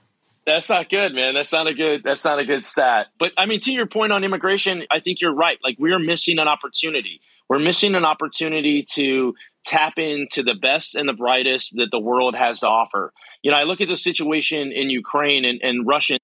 That's 0.46 0.68
not 0.68 0.90
good, 0.90 1.14
man. 1.14 1.35
That's 1.35 1.53
not 1.53 1.66
a 1.66 1.74
good. 1.74 2.03
That's 2.03 2.24
not 2.24 2.38
a 2.38 2.44
good 2.44 2.64
stat. 2.64 3.09
But 3.18 3.33
I 3.38 3.46
mean, 3.46 3.61
to 3.61 3.72
your 3.72 3.87
point 3.87 4.12
on 4.12 4.24
immigration, 4.24 4.85
I 4.90 5.00
think 5.00 5.20
you're 5.20 5.35
right. 5.35 5.59
Like 5.62 5.76
we're 5.79 5.98
missing 5.98 6.38
an 6.38 6.48
opportunity. 6.48 7.20
We're 7.50 7.58
missing 7.58 7.94
an 7.94 8.06
opportunity 8.06 8.84
to 8.94 9.34
tap 9.64 9.98
into 9.98 10.42
the 10.42 10.54
best 10.54 10.94
and 10.94 11.06
the 11.06 11.12
brightest 11.12 11.74
that 11.76 11.88
the 11.90 12.00
world 12.00 12.34
has 12.34 12.60
to 12.60 12.68
offer. 12.68 13.12
You 13.42 13.50
know, 13.50 13.58
I 13.58 13.64
look 13.64 13.82
at 13.82 13.88
the 13.88 13.96
situation 13.96 14.72
in 14.72 14.88
Ukraine 14.88 15.44
and, 15.44 15.60
and 15.62 15.86
Russia 15.86 16.16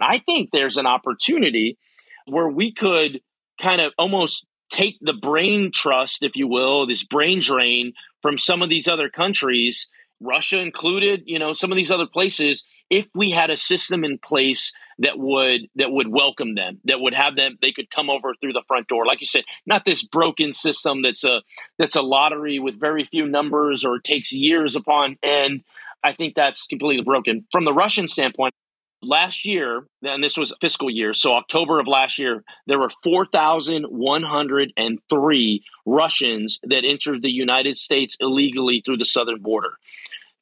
I 0.00 0.18
think 0.18 0.50
there's 0.50 0.76
an 0.76 0.86
opportunity 0.86 1.78
where 2.26 2.48
we 2.48 2.72
could 2.72 3.20
kind 3.60 3.80
of 3.80 3.92
almost 3.98 4.46
take 4.70 4.98
the 5.00 5.12
brain 5.12 5.72
trust, 5.72 6.22
if 6.22 6.36
you 6.36 6.46
will, 6.46 6.86
this 6.86 7.04
brain 7.04 7.40
drain 7.40 7.92
from 8.22 8.38
some 8.38 8.62
of 8.62 8.70
these 8.70 8.88
other 8.88 9.08
countries, 9.08 9.88
Russia 10.20 10.58
included, 10.58 11.24
you 11.26 11.38
know, 11.38 11.52
some 11.52 11.72
of 11.72 11.76
these 11.76 11.90
other 11.90 12.06
places, 12.06 12.64
if 12.88 13.08
we 13.14 13.30
had 13.30 13.50
a 13.50 13.56
system 13.56 14.04
in 14.04 14.18
place 14.18 14.72
that 15.00 15.18
would 15.18 15.62
that 15.74 15.90
would 15.90 16.08
welcome 16.08 16.54
them, 16.54 16.80
that 16.84 17.00
would 17.00 17.14
have 17.14 17.34
them, 17.34 17.58
they 17.60 17.72
could 17.72 17.90
come 17.90 18.08
over 18.08 18.34
through 18.40 18.52
the 18.52 18.62
front 18.68 18.86
door. 18.86 19.06
Like 19.06 19.20
you 19.20 19.26
said, 19.26 19.44
not 19.66 19.84
this 19.84 20.04
broken 20.04 20.52
system 20.52 21.02
that's 21.02 21.24
a 21.24 21.42
that's 21.78 21.96
a 21.96 22.02
lottery 22.02 22.58
with 22.58 22.78
very 22.78 23.04
few 23.04 23.26
numbers 23.26 23.84
or 23.84 23.98
takes 23.98 24.32
years 24.32 24.76
upon 24.76 25.16
end. 25.22 25.62
I 26.02 26.12
think 26.12 26.34
that's 26.34 26.66
completely 26.66 27.04
broken. 27.04 27.46
From 27.52 27.64
the 27.64 27.74
Russian 27.74 28.08
standpoint, 28.08 28.54
last 29.02 29.44
year, 29.44 29.86
and 30.02 30.24
this 30.24 30.36
was 30.36 30.52
fiscal 30.60 30.90
year, 30.90 31.14
so 31.14 31.34
October 31.34 31.80
of 31.80 31.88
last 31.88 32.18
year, 32.18 32.44
there 32.66 32.78
were 32.78 32.90
4,103 33.02 35.64
Russians 35.86 36.58
that 36.62 36.84
entered 36.84 37.22
the 37.22 37.30
United 37.30 37.76
States 37.76 38.16
illegally 38.20 38.82
through 38.84 38.98
the 38.98 39.04
southern 39.04 39.40
border. 39.40 39.72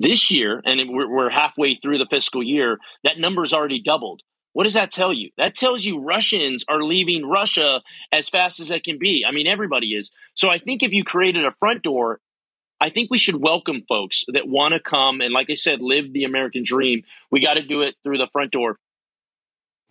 This 0.00 0.30
year, 0.30 0.62
and 0.64 0.80
we're 0.90 1.30
halfway 1.30 1.74
through 1.74 1.98
the 1.98 2.06
fiscal 2.06 2.40
year, 2.42 2.78
that 3.02 3.18
number's 3.18 3.52
already 3.52 3.82
doubled. 3.82 4.22
What 4.58 4.64
does 4.64 4.74
that 4.74 4.90
tell 4.90 5.12
you? 5.12 5.30
That 5.36 5.54
tells 5.54 5.84
you 5.84 6.00
Russians 6.00 6.64
are 6.68 6.82
leaving 6.82 7.24
Russia 7.24 7.80
as 8.10 8.28
fast 8.28 8.58
as 8.58 8.72
it 8.72 8.82
can 8.82 8.98
be. 8.98 9.24
I 9.24 9.30
mean, 9.30 9.46
everybody 9.46 9.94
is. 9.94 10.10
So 10.34 10.50
I 10.50 10.58
think 10.58 10.82
if 10.82 10.92
you 10.92 11.04
created 11.04 11.44
a 11.44 11.54
front 11.60 11.84
door 11.84 12.18
I 12.80 12.90
think 12.90 13.08
we 13.08 13.18
should 13.18 13.36
welcome 13.36 13.84
folks 13.88 14.24
that 14.28 14.48
want 14.48 14.74
to 14.74 14.80
come 14.80 15.20
and, 15.20 15.32
like 15.32 15.48
I 15.48 15.54
said, 15.54 15.80
live 15.80 16.12
the 16.12 16.24
American 16.24 16.62
dream. 16.64 17.02
We 17.30 17.40
got 17.40 17.54
to 17.54 17.62
do 17.62 17.82
it 17.82 17.94
through 18.02 18.18
the 18.18 18.26
front 18.26 18.50
door. 18.50 18.78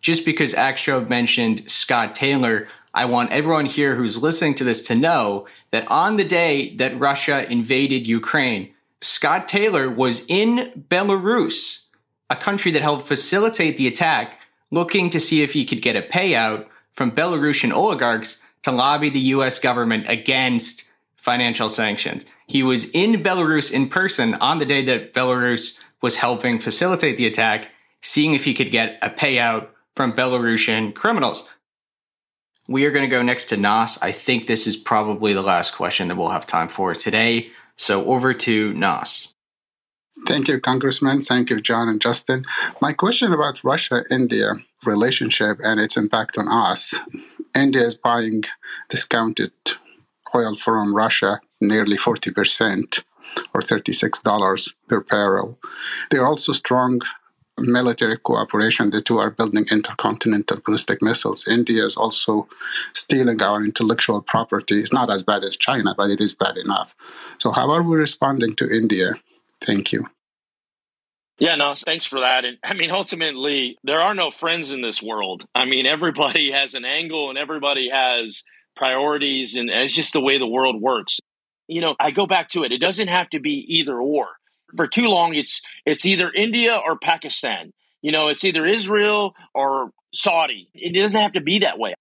Just 0.02 0.26
because 0.26 0.54
Akshob 0.54 1.10
mentioned 1.10 1.70
Scott 1.70 2.14
Taylor, 2.14 2.68
I 2.94 3.06
want 3.06 3.32
everyone 3.32 3.66
here 3.66 3.96
who's 3.96 4.22
listening 4.22 4.56
to 4.56 4.64
this 4.64 4.84
to 4.84 4.96
know 4.96 5.48
that 5.72 5.90
on 5.90 6.18
the 6.18 6.24
day 6.24 6.76
that 6.76 7.00
Russia 7.00 7.50
invaded 7.52 8.08
Ukraine, 8.08 8.74
Scott 9.02 9.48
Taylor 9.48 9.90
was 9.90 10.26
in 10.28 10.86
Belarus, 10.90 11.86
a 12.30 12.36
country 12.36 12.72
that 12.72 12.82
helped 12.82 13.08
facilitate 13.08 13.78
the 13.78 13.88
attack, 13.88 14.40
looking 14.72 15.10
to 15.10 15.20
see 15.20 15.42
if 15.42 15.54
he 15.54 15.66
could 15.66 15.82
get 15.82 15.96
a 15.96 16.02
payout 16.02 16.66
from 16.92 17.12
Belarusian 17.12 17.74
oligarchs 17.74 18.42
to 18.64 18.72
lobby 18.72 19.10
the 19.10 19.20
US 19.20 19.60
government 19.60 20.06
against 20.08 20.90
financial 21.16 21.70
sanctions. 21.70 22.26
He 22.48 22.64
was 22.64 22.90
in 22.92 23.24
Belarus 23.24 23.72
in 23.72 23.90
person 23.90 24.34
on 24.36 24.60
the 24.60 24.66
day 24.66 24.84
that 24.86 25.14
Belarus 25.14 25.78
was 26.02 26.16
helping 26.16 26.60
facilitate 26.60 27.18
the 27.18 27.28
attack, 27.28 27.70
seeing 28.02 28.34
if 28.34 28.46
he 28.46 28.54
could 28.54 28.72
get 28.72 28.98
a 29.02 29.10
payout 29.10 29.68
from 29.96 30.14
Belarusian 30.14 30.94
criminals. 30.94 31.50
We 32.70 32.86
are 32.86 32.92
going 32.92 33.10
to 33.10 33.16
go 33.16 33.22
next 33.22 33.46
to 33.46 33.58
Nas. 33.58 33.98
I 34.02 34.12
think 34.12 34.46
this 34.46 34.68
is 34.68 34.76
probably 34.76 35.34
the 35.34 35.42
last 35.42 35.76
question 35.76 36.08
that 36.08 36.18
we'll 36.18 36.30
have 36.30 36.46
time 36.46 36.68
for 36.68 36.94
today. 36.94 37.50
So 37.78 38.06
over 38.06 38.34
to 38.34 38.74
Nas. 38.74 39.30
Thank 40.26 40.48
you, 40.48 40.60
Congressman. 40.60 41.22
Thank 41.22 41.50
you, 41.50 41.62
John 41.62 41.88
and 41.88 42.02
Justin. 42.02 42.46
My 42.82 42.94
question 42.94 43.34
about 43.34 43.64
Russia 43.64 44.04
India 44.10 44.54
relationship 44.86 45.60
and 45.64 45.80
its 45.80 45.98
impact 45.98 46.38
on 46.38 46.48
us. 46.48 46.96
India 47.56 47.82
is 47.82 47.96
buying 47.96 48.44
discounted 48.90 49.52
oil 50.36 50.56
from 50.56 50.96
Russia 50.96 51.42
nearly 51.62 51.98
40% 51.98 53.04
or 53.54 53.62
$36 53.62 54.74
per 54.88 55.02
barrel. 55.02 55.60
There 56.12 56.22
are 56.22 56.28
also 56.28 56.54
strong 56.54 57.02
military 57.58 58.18
cooperation. 58.18 58.92
The 58.92 59.02
two 59.02 59.18
are 59.18 59.32
building 59.32 59.66
intercontinental 59.72 60.62
ballistic 60.64 61.02
missiles. 61.02 61.48
India 61.48 61.84
is 61.84 61.96
also 61.96 62.48
stealing 62.94 63.42
our 63.42 63.64
intellectual 63.64 64.22
property. 64.22 64.80
It's 64.80 64.94
not 64.94 65.10
as 65.10 65.24
bad 65.24 65.44
as 65.44 65.58
China, 65.58 65.96
but 65.98 66.12
it 66.12 66.22
is 66.22 66.34
bad 66.34 66.58
enough. 66.58 66.96
So, 67.40 67.52
how 67.52 67.72
are 67.72 67.82
we 67.82 67.96
responding 67.96 68.56
to 68.58 68.70
India? 68.70 69.14
Thank 69.62 69.92
you. 69.92 70.08
Yeah, 71.40 71.56
no, 71.56 71.76
thanks 71.76 72.06
for 72.06 72.22
that. 72.22 72.46
And 72.46 72.58
I 72.64 72.74
mean, 72.74 72.92
ultimately, 72.92 73.78
there 73.84 74.00
are 74.00 74.16
no 74.16 74.32
friends 74.32 74.72
in 74.72 74.82
this 74.82 75.02
world. 75.02 75.46
I 75.54 75.66
mean, 75.66 75.86
everybody 75.88 76.52
has 76.52 76.74
an 76.74 76.86
angle 76.86 77.30
and 77.30 77.38
everybody 77.38 77.90
has 77.90 78.44
priorities, 78.76 79.56
and 79.56 79.70
it's 79.70 79.94
just 79.94 80.14
the 80.14 80.22
way 80.22 80.38
the 80.38 80.48
world 80.48 80.82
works. 80.82 81.20
You 81.68 81.82
know, 81.82 81.96
I 82.00 82.12
go 82.12 82.28
back 82.28 82.50
to 82.50 82.64
it. 82.64 82.72
It 82.72 82.80
doesn't 82.80 83.10
have 83.10 83.30
to 83.32 83.40
be 83.40 83.66
either 83.80 84.00
or. 84.00 84.28
For 84.76 84.88
too 84.88 85.08
long, 85.08 85.34
it's 85.34 85.62
it's 85.86 86.06
either 86.06 86.32
India 86.34 86.76
or 86.76 86.98
Pakistan. 86.98 87.72
You 88.02 88.12
know, 88.12 88.28
it's 88.28 88.44
either 88.44 88.66
Israel 88.66 89.34
or 89.54 89.92
Saudi. 90.14 90.70
It 90.74 91.00
doesn't 91.00 91.20
have 91.20 91.34
to 91.34 91.42
be 91.42 91.60
that 91.60 91.80
way 91.80 91.96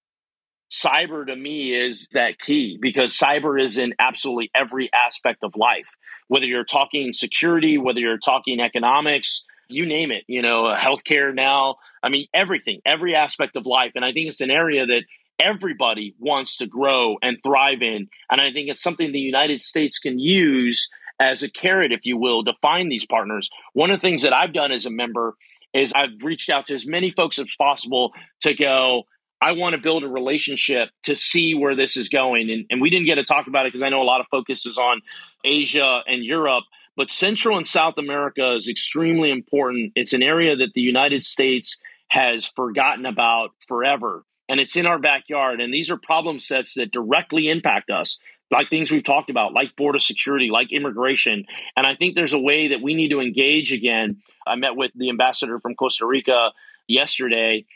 cyber 0.71 1.27
to 1.27 1.37
me 1.37 1.73
is 1.73 2.09
that 2.13 2.39
key 2.39 2.79
because 2.81 3.17
cyber 3.17 3.61
is 3.61 3.79
in 3.79 3.95
absolutely 3.99 4.51
every 4.55 4.91
aspect 4.93 5.45
of 5.45 5.55
life 5.57 5.95
whether 6.27 6.45
you're 6.45 6.65
talking 6.65 7.13
security 7.13 7.79
whether 7.79 8.01
you're 8.01 8.19
talking 8.19 8.61
economics 8.61 9.45
you 9.69 9.87
name 9.87 10.11
it 10.11 10.25
you 10.27 10.43
know 10.43 10.75
healthcare 10.77 11.33
now 11.33 11.77
i 12.03 12.09
mean 12.09 12.27
everything 12.35 12.81
every 12.85 13.15
aspect 13.15 13.57
of 13.57 13.67
life. 13.67 13.93
And 13.95 14.05
i 14.05 14.13
think 14.13 14.29
it's 14.29 14.41
an 14.41 14.51
area 14.51 14.87
that 14.87 15.05
everybody 15.39 16.15
wants 16.19 16.57
to 16.57 16.67
grow 16.67 17.17
and 17.23 17.37
thrive 17.45 17.83
in. 17.83 18.09
And 18.31 18.41
i 18.41 18.53
think 18.53 18.69
it's 18.69 18.83
something 18.83 19.13
the 19.13 19.21
united 19.21 19.61
states 19.61 19.99
can 19.99 20.19
use 20.19 20.89
as 21.19 21.43
a 21.43 21.51
carrot 21.51 21.93
if 21.93 22.01
you 22.05 22.19
will 22.19 22.45
to 22.45 22.53
find 22.61 22.93
these 22.93 23.07
partners. 23.07 23.49
One 23.73 23.91
of 23.91 23.99
the 23.99 24.03
things 24.03 24.23
that 24.23 24.33
i've 24.33 24.53
done 24.53 24.73
as 24.73 24.87
a 24.87 24.91
member 24.91 25.35
is 25.73 25.93
i've 25.95 26.23
reached 26.23 26.51
out 26.51 26.67
to 26.67 26.75
as 26.75 26.87
many 26.87 27.11
folks 27.11 27.39
as 27.39 27.55
possible 27.57 28.13
to 28.41 28.55
go 28.55 29.05
I 29.41 29.53
want 29.53 29.75
to 29.75 29.81
build 29.81 30.03
a 30.03 30.09
relationship 30.09 30.89
to 31.05 31.15
see 31.15 31.55
where 31.55 31.75
this 31.75 31.97
is 31.97 32.09
going. 32.09 32.51
And, 32.51 32.67
and 32.71 32.81
we 32.81 32.91
didn't 32.91 33.07
get 33.07 33.17
to 33.17 33.25
talk 33.25 33.47
about 33.47 33.67
it 33.67 33.73
because 33.73 33.83
I 33.83 33.91
know 33.91 34.03
a 34.03 34.05
lot 34.05 34.21
of 34.21 34.27
focus 34.31 34.67
is 34.67 34.79
on 34.79 35.03
Asia 35.45 36.03
and 36.07 36.25
Europe, 36.25 36.65
but 36.97 37.11
Central 37.11 37.57
and 37.57 37.67
South 37.67 37.99
America 37.99 38.55
is 38.55 38.69
extremely 38.69 39.31
important. 39.31 39.93
It's 39.95 40.15
an 40.15 40.23
area 40.23 40.57
that 40.57 40.73
the 40.75 40.81
United 40.81 41.23
States 41.23 41.79
has 42.09 42.47
forgotten 42.47 43.05
about 43.05 43.51
forever. 43.69 44.25
And 44.49 44.61
it's 44.61 44.77
in 44.77 44.87
our 44.87 44.99
backyard. 44.99 45.61
And 45.61 45.75
these 45.75 45.91
are 45.91 45.97
problem 45.97 46.39
sets 46.39 46.75
that 46.75 46.93
directly 46.93 47.51
impact 47.51 47.91
us, 47.91 48.19
like 48.51 48.71
things 48.71 48.91
we've 48.91 49.03
talked 49.03 49.29
about, 49.29 49.53
like 49.53 49.77
border 49.77 49.99
security, 49.99 50.51
like 50.51 50.73
immigration. 50.73 51.45
And 51.77 51.87
I 51.87 51.97
think 51.97 52.15
there's 52.15 52.33
a 52.33 52.39
way 52.39 52.69
that 52.69 52.81
we 52.81 52.95
need 52.95 53.11
to 53.11 53.21
engage 53.21 53.73
again. 53.73 54.23
I 54.47 54.55
met 54.55 54.77
with 54.77 54.93
the 54.95 55.11
ambassador 55.11 55.59
from 55.59 55.75
Costa 55.75 56.07
Rica 56.07 56.53
yesterday 56.87 57.67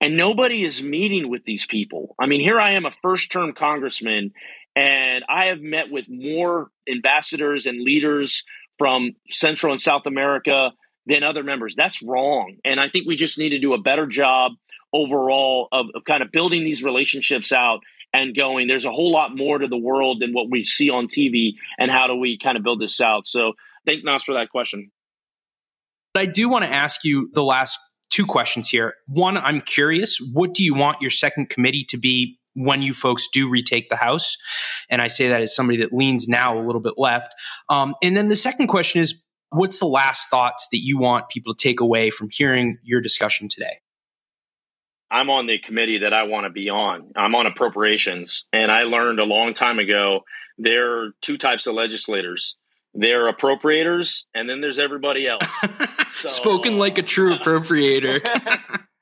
and 0.00 0.16
nobody 0.16 0.62
is 0.62 0.82
meeting 0.82 1.28
with 1.30 1.44
these 1.44 1.66
people. 1.66 2.14
I 2.18 2.26
mean, 2.26 2.40
here 2.40 2.60
I 2.60 2.72
am, 2.72 2.86
a 2.86 2.90
first 2.90 3.30
term 3.30 3.52
congressman, 3.52 4.32
and 4.76 5.24
I 5.28 5.46
have 5.46 5.60
met 5.60 5.90
with 5.90 6.08
more 6.08 6.70
ambassadors 6.90 7.66
and 7.66 7.82
leaders 7.82 8.44
from 8.78 9.12
Central 9.28 9.72
and 9.72 9.80
South 9.80 10.06
America 10.06 10.72
than 11.06 11.22
other 11.22 11.42
members. 11.42 11.74
That's 11.74 12.02
wrong. 12.02 12.56
And 12.64 12.78
I 12.78 12.88
think 12.88 13.06
we 13.06 13.16
just 13.16 13.38
need 13.38 13.50
to 13.50 13.58
do 13.58 13.74
a 13.74 13.80
better 13.80 14.06
job 14.06 14.52
overall 14.92 15.68
of, 15.72 15.86
of 15.94 16.04
kind 16.04 16.22
of 16.22 16.30
building 16.30 16.64
these 16.64 16.82
relationships 16.82 17.50
out 17.50 17.80
and 18.12 18.34
going, 18.36 18.68
there's 18.68 18.84
a 18.84 18.90
whole 18.90 19.10
lot 19.10 19.36
more 19.36 19.58
to 19.58 19.66
the 19.66 19.76
world 19.76 20.20
than 20.20 20.32
what 20.32 20.48
we 20.50 20.64
see 20.64 20.90
on 20.90 21.08
TV. 21.08 21.54
And 21.78 21.90
how 21.90 22.06
do 22.06 22.14
we 22.14 22.38
kind 22.38 22.56
of 22.56 22.62
build 22.62 22.80
this 22.80 23.00
out? 23.00 23.26
So 23.26 23.54
thank 23.86 24.04
Nas 24.04 24.24
for 24.24 24.34
that 24.34 24.50
question. 24.50 24.90
I 26.14 26.26
do 26.26 26.48
want 26.48 26.64
to 26.64 26.70
ask 26.70 27.04
you 27.04 27.30
the 27.32 27.44
last 27.44 27.78
two 28.18 28.26
questions 28.26 28.68
here. 28.68 28.94
One, 29.06 29.36
I'm 29.36 29.60
curious, 29.60 30.18
what 30.32 30.52
do 30.52 30.64
you 30.64 30.74
want 30.74 31.00
your 31.00 31.10
second 31.10 31.50
committee 31.50 31.84
to 31.84 31.96
be 31.96 32.36
when 32.54 32.82
you 32.82 32.92
folks 32.92 33.28
do 33.32 33.48
retake 33.48 33.88
the 33.90 33.96
House? 33.96 34.36
And 34.90 35.00
I 35.00 35.06
say 35.06 35.28
that 35.28 35.40
as 35.40 35.54
somebody 35.54 35.78
that 35.78 35.92
leans 35.92 36.26
now 36.26 36.58
a 36.58 36.64
little 36.66 36.80
bit 36.80 36.94
left. 36.96 37.32
Um, 37.68 37.94
and 38.02 38.16
then 38.16 38.28
the 38.28 38.34
second 38.34 38.66
question 38.66 39.00
is, 39.00 39.24
what's 39.50 39.78
the 39.78 39.86
last 39.86 40.30
thoughts 40.30 40.66
that 40.72 40.78
you 40.78 40.98
want 40.98 41.28
people 41.28 41.54
to 41.54 41.62
take 41.62 41.78
away 41.78 42.10
from 42.10 42.28
hearing 42.32 42.78
your 42.82 43.00
discussion 43.00 43.46
today? 43.46 43.78
I'm 45.12 45.30
on 45.30 45.46
the 45.46 45.60
committee 45.60 45.98
that 45.98 46.12
I 46.12 46.24
want 46.24 46.44
to 46.44 46.50
be 46.50 46.70
on. 46.70 47.12
I'm 47.14 47.36
on 47.36 47.46
appropriations. 47.46 48.46
And 48.52 48.72
I 48.72 48.82
learned 48.82 49.20
a 49.20 49.24
long 49.24 49.54
time 49.54 49.78
ago 49.78 50.24
there 50.58 51.02
are 51.02 51.10
two 51.22 51.38
types 51.38 51.68
of 51.68 51.74
legislators 51.76 52.56
there 52.98 53.26
are 53.26 53.32
appropriators, 53.32 54.24
and 54.34 54.50
then 54.50 54.60
there's 54.60 54.78
everybody 54.78 55.26
else. 55.26 55.46
So, 56.10 56.28
Spoken 56.28 56.78
like 56.78 56.96
a 56.96 57.02
true 57.02 57.34
uh, 57.34 57.38
appropriator. 57.38 58.18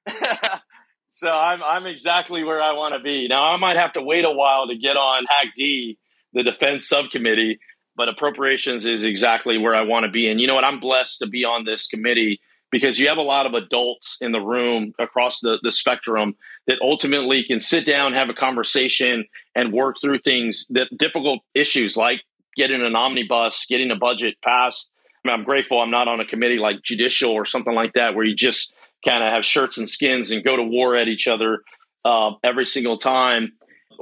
so 1.09 1.31
I'm 1.31 1.63
I'm 1.63 1.87
exactly 1.87 2.43
where 2.43 2.61
I 2.61 2.73
want 2.73 2.95
to 2.95 3.01
be. 3.01 3.29
Now 3.29 3.45
I 3.45 3.57
might 3.59 3.77
have 3.77 3.93
to 3.93 4.03
wait 4.03 4.25
a 4.25 4.31
while 4.31 4.67
to 4.67 4.77
get 4.77 4.97
on 4.97 5.25
HAC-D, 5.27 5.99
the 6.33 6.43
defense 6.43 6.89
subcommittee, 6.89 7.61
but 7.95 8.09
appropriations 8.09 8.87
is 8.87 9.05
exactly 9.05 9.57
where 9.57 9.75
I 9.75 9.83
want 9.83 10.05
to 10.05 10.11
be. 10.11 10.29
And 10.29 10.41
you 10.41 10.49
know 10.49 10.57
what? 10.57 10.65
I'm 10.65 10.81
blessed 10.81 11.21
to 11.21 11.29
be 11.29 11.45
on 11.45 11.65
this 11.65 11.87
committee 11.87 12.41
because 12.73 12.99
you 12.99 13.09
have 13.09 13.19
a 13.19 13.23
lot 13.23 13.47
of 13.47 13.55
adults 13.55 14.19
in 14.21 14.33
the 14.33 14.41
room 14.41 14.93
across 14.99 15.39
the, 15.39 15.59
the 15.63 15.71
spectrum 15.71 16.35
that 16.67 16.79
ultimately 16.83 17.45
can 17.47 17.61
sit 17.61 17.87
down, 17.87 18.15
have 18.15 18.31
a 18.31 18.35
conversation, 18.35 19.27
and 19.55 19.73
work 19.73 19.97
through 20.03 20.19
things 20.19 20.67
that 20.71 20.89
difficult 20.99 21.41
issues 21.55 21.97
like 21.97 22.23
getting 22.57 22.83
an 22.83 22.97
omnibus, 22.97 23.67
getting 23.69 23.91
a 23.91 23.97
budget 23.97 24.37
passed. 24.43 24.91
I 25.25 25.29
mean, 25.29 25.39
I'm 25.39 25.45
grateful 25.45 25.81
I'm 25.81 25.91
not 25.91 26.09
on 26.09 26.21
a 26.21 26.25
committee 26.25 26.59
like 26.59 26.83
judicial 26.83 27.31
or 27.31 27.45
something 27.45 27.75
like 27.75 27.93
that, 27.95 28.15
where 28.15 28.25
you 28.25 28.35
just 28.35 28.73
kind 29.05 29.23
of 29.23 29.33
have 29.33 29.45
shirts 29.45 29.79
and 29.79 29.89
skins 29.89 30.31
and 30.31 30.45
go 30.45 30.57
to 30.57 30.63
war 30.63 30.97
at 30.97 31.09
each 31.09 31.29
other 31.29 31.63
uh, 32.05 32.33
every 32.43 32.65
single 32.65 32.97
time. 32.97 33.53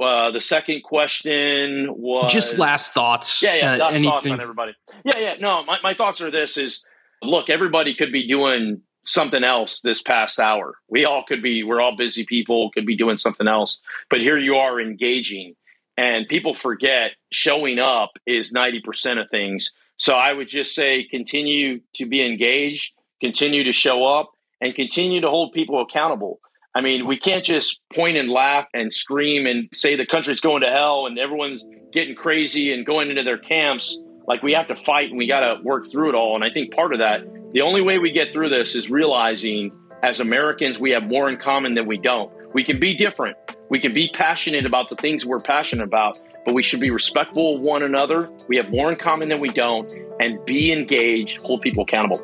Uh, 0.01 0.31
the 0.31 0.39
second 0.39 0.83
question 0.83 1.87
was 1.89 2.31
just 2.31 2.57
last 2.57 2.93
thoughts. 2.93 3.41
Yeah, 3.41 3.55
yeah, 3.55 3.85
uh, 3.85 3.93
thoughts 3.93 4.27
on 4.27 4.41
everybody. 4.41 4.73
Yeah, 5.03 5.19
yeah. 5.19 5.35
No, 5.39 5.63
my, 5.63 5.79
my 5.83 5.93
thoughts 5.93 6.21
are 6.21 6.31
this: 6.31 6.57
is 6.57 6.83
look, 7.21 7.49
everybody 7.49 7.93
could 7.93 8.11
be 8.11 8.27
doing 8.27 8.81
something 9.05 9.43
else 9.43 9.81
this 9.81 10.01
past 10.01 10.39
hour. 10.39 10.75
We 10.89 11.05
all 11.05 11.23
could 11.23 11.41
be. 11.41 11.63
We're 11.63 11.79
all 11.79 11.95
busy 11.95 12.25
people. 12.25 12.71
Could 12.71 12.85
be 12.85 12.97
doing 12.97 13.17
something 13.17 13.47
else, 13.47 13.79
but 14.09 14.19
here 14.19 14.37
you 14.37 14.55
are 14.55 14.81
engaging 14.81 15.55
and 15.97 16.27
people 16.27 16.53
forget 16.53 17.11
showing 17.31 17.79
up 17.79 18.11
is 18.25 18.53
90% 18.53 19.21
of 19.21 19.29
things. 19.29 19.71
So 19.97 20.13
I 20.13 20.33
would 20.33 20.49
just 20.49 20.75
say 20.75 21.07
continue 21.09 21.79
to 21.95 22.05
be 22.05 22.25
engaged, 22.25 22.93
continue 23.21 23.63
to 23.65 23.73
show 23.73 24.05
up, 24.05 24.31
and 24.59 24.75
continue 24.75 25.21
to 25.21 25.29
hold 25.29 25.53
people 25.53 25.81
accountable. 25.81 26.39
I 26.75 26.81
mean, 26.81 27.07
we 27.07 27.17
can't 27.17 27.45
just 27.45 27.79
point 27.93 28.17
and 28.17 28.29
laugh 28.29 28.67
and 28.73 28.91
scream 28.91 29.45
and 29.45 29.69
say 29.73 29.95
the 29.95 30.05
country's 30.05 30.41
going 30.41 30.61
to 30.63 30.69
hell 30.69 31.05
and 31.05 31.17
everyone's 31.17 31.63
getting 31.93 32.15
crazy 32.15 32.73
and 32.73 32.85
going 32.85 33.09
into 33.09 33.23
their 33.23 33.37
camps. 33.37 33.97
Like 34.27 34.43
we 34.43 34.53
have 34.53 34.67
to 34.67 34.75
fight 34.75 35.09
and 35.09 35.17
we 35.17 35.27
got 35.27 35.39
to 35.39 35.63
work 35.63 35.89
through 35.89 36.09
it 36.09 36.15
all. 36.15 36.35
And 36.35 36.43
I 36.43 36.49
think 36.51 36.73
part 36.73 36.91
of 36.91 36.99
that, 36.99 37.21
the 37.53 37.61
only 37.61 37.81
way 37.81 37.99
we 37.99 38.11
get 38.11 38.33
through 38.33 38.49
this 38.49 38.75
is 38.75 38.89
realizing 38.89 39.71
as 40.03 40.19
Americans, 40.19 40.77
we 40.77 40.91
have 40.91 41.03
more 41.03 41.29
in 41.29 41.37
common 41.37 41.75
than 41.75 41.87
we 41.87 41.97
don't. 41.97 42.31
We 42.55 42.63
can 42.63 42.79
be 42.79 42.95
different, 42.95 43.35
we 43.67 43.81
can 43.81 43.93
be 43.93 44.07
passionate 44.07 44.65
about 44.65 44.89
the 44.89 44.95
things 44.95 45.25
we're 45.25 45.41
passionate 45.41 45.83
about, 45.83 46.21
but 46.45 46.53
we 46.53 46.63
should 46.63 46.79
be 46.79 46.89
respectful 46.89 47.57
of 47.57 47.61
one 47.63 47.83
another. 47.83 48.29
We 48.47 48.55
have 48.55 48.69
more 48.69 48.89
in 48.89 48.97
common 48.97 49.27
than 49.27 49.41
we 49.41 49.49
don't, 49.49 49.93
and 50.21 50.39
be 50.45 50.71
engaged, 50.71 51.41
hold 51.41 51.63
people 51.63 51.83
accountable. 51.83 52.19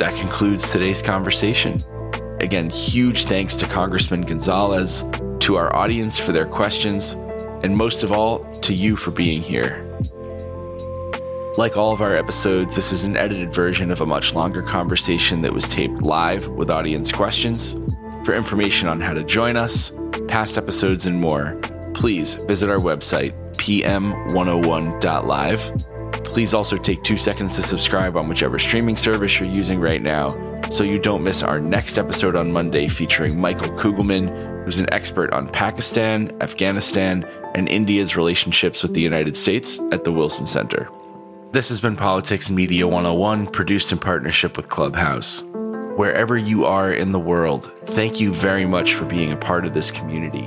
That 0.00 0.16
concludes 0.18 0.72
today's 0.72 1.00
conversation. 1.00 1.78
Again, 2.40 2.70
huge 2.70 3.26
thanks 3.26 3.54
to 3.54 3.66
Congressman 3.66 4.22
Gonzales, 4.22 5.04
to 5.38 5.54
our 5.54 5.72
audience 5.76 6.18
for 6.18 6.32
their 6.32 6.46
questions, 6.46 7.12
and 7.62 7.76
most 7.76 8.02
of 8.02 8.10
all, 8.10 8.40
to 8.62 8.74
you 8.74 8.96
for 8.96 9.12
being 9.12 9.42
here. 9.42 9.89
Like 11.56 11.76
all 11.76 11.92
of 11.92 12.00
our 12.00 12.14
episodes, 12.14 12.76
this 12.76 12.92
is 12.92 13.02
an 13.02 13.16
edited 13.16 13.52
version 13.52 13.90
of 13.90 14.00
a 14.00 14.06
much 14.06 14.34
longer 14.34 14.62
conversation 14.62 15.42
that 15.42 15.52
was 15.52 15.68
taped 15.68 16.02
live 16.02 16.46
with 16.46 16.70
audience 16.70 17.10
questions. 17.10 17.74
For 18.24 18.36
information 18.36 18.86
on 18.88 19.00
how 19.00 19.14
to 19.14 19.24
join 19.24 19.56
us, 19.56 19.90
past 20.28 20.56
episodes, 20.56 21.06
and 21.06 21.20
more, 21.20 21.58
please 21.92 22.34
visit 22.34 22.70
our 22.70 22.78
website, 22.78 23.34
pm101.live. 23.56 26.24
Please 26.24 26.54
also 26.54 26.76
take 26.76 27.02
two 27.02 27.16
seconds 27.16 27.56
to 27.56 27.64
subscribe 27.64 28.16
on 28.16 28.28
whichever 28.28 28.60
streaming 28.60 28.96
service 28.96 29.40
you're 29.40 29.50
using 29.50 29.80
right 29.80 30.02
now 30.02 30.28
so 30.70 30.84
you 30.84 31.00
don't 31.00 31.24
miss 31.24 31.42
our 31.42 31.58
next 31.58 31.98
episode 31.98 32.36
on 32.36 32.52
Monday 32.52 32.86
featuring 32.86 33.40
Michael 33.40 33.70
Kugelman, 33.70 34.64
who's 34.64 34.78
an 34.78 34.86
expert 34.92 35.32
on 35.32 35.48
Pakistan, 35.48 36.30
Afghanistan, 36.40 37.24
and 37.56 37.68
India's 37.68 38.16
relationships 38.16 38.84
with 38.84 38.94
the 38.94 39.00
United 39.00 39.34
States 39.34 39.80
at 39.90 40.04
the 40.04 40.12
Wilson 40.12 40.46
Center. 40.46 40.88
This 41.52 41.68
has 41.70 41.80
been 41.80 41.96
Politics 41.96 42.46
and 42.46 42.54
Media 42.54 42.86
101, 42.86 43.48
produced 43.48 43.90
in 43.90 43.98
partnership 43.98 44.56
with 44.56 44.68
Clubhouse. 44.68 45.42
Wherever 45.96 46.38
you 46.38 46.64
are 46.64 46.92
in 46.92 47.10
the 47.10 47.18
world, 47.18 47.72
thank 47.86 48.20
you 48.20 48.32
very 48.32 48.64
much 48.64 48.94
for 48.94 49.04
being 49.04 49.32
a 49.32 49.36
part 49.36 49.66
of 49.66 49.74
this 49.74 49.90
community. 49.90 50.46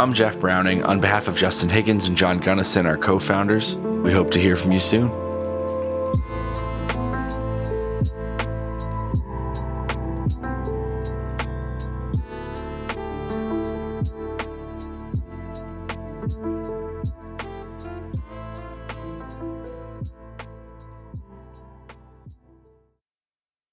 I'm 0.00 0.14
Jeff 0.14 0.40
Browning. 0.40 0.84
On 0.84 1.00
behalf 1.00 1.28
of 1.28 1.36
Justin 1.36 1.68
Higgins 1.68 2.06
and 2.06 2.16
John 2.16 2.38
Gunnison, 2.38 2.86
our 2.86 2.96
co 2.96 3.18
founders, 3.18 3.76
we 3.76 4.10
hope 4.10 4.30
to 4.30 4.40
hear 4.40 4.56
from 4.56 4.72
you 4.72 4.80
soon. 4.80 5.25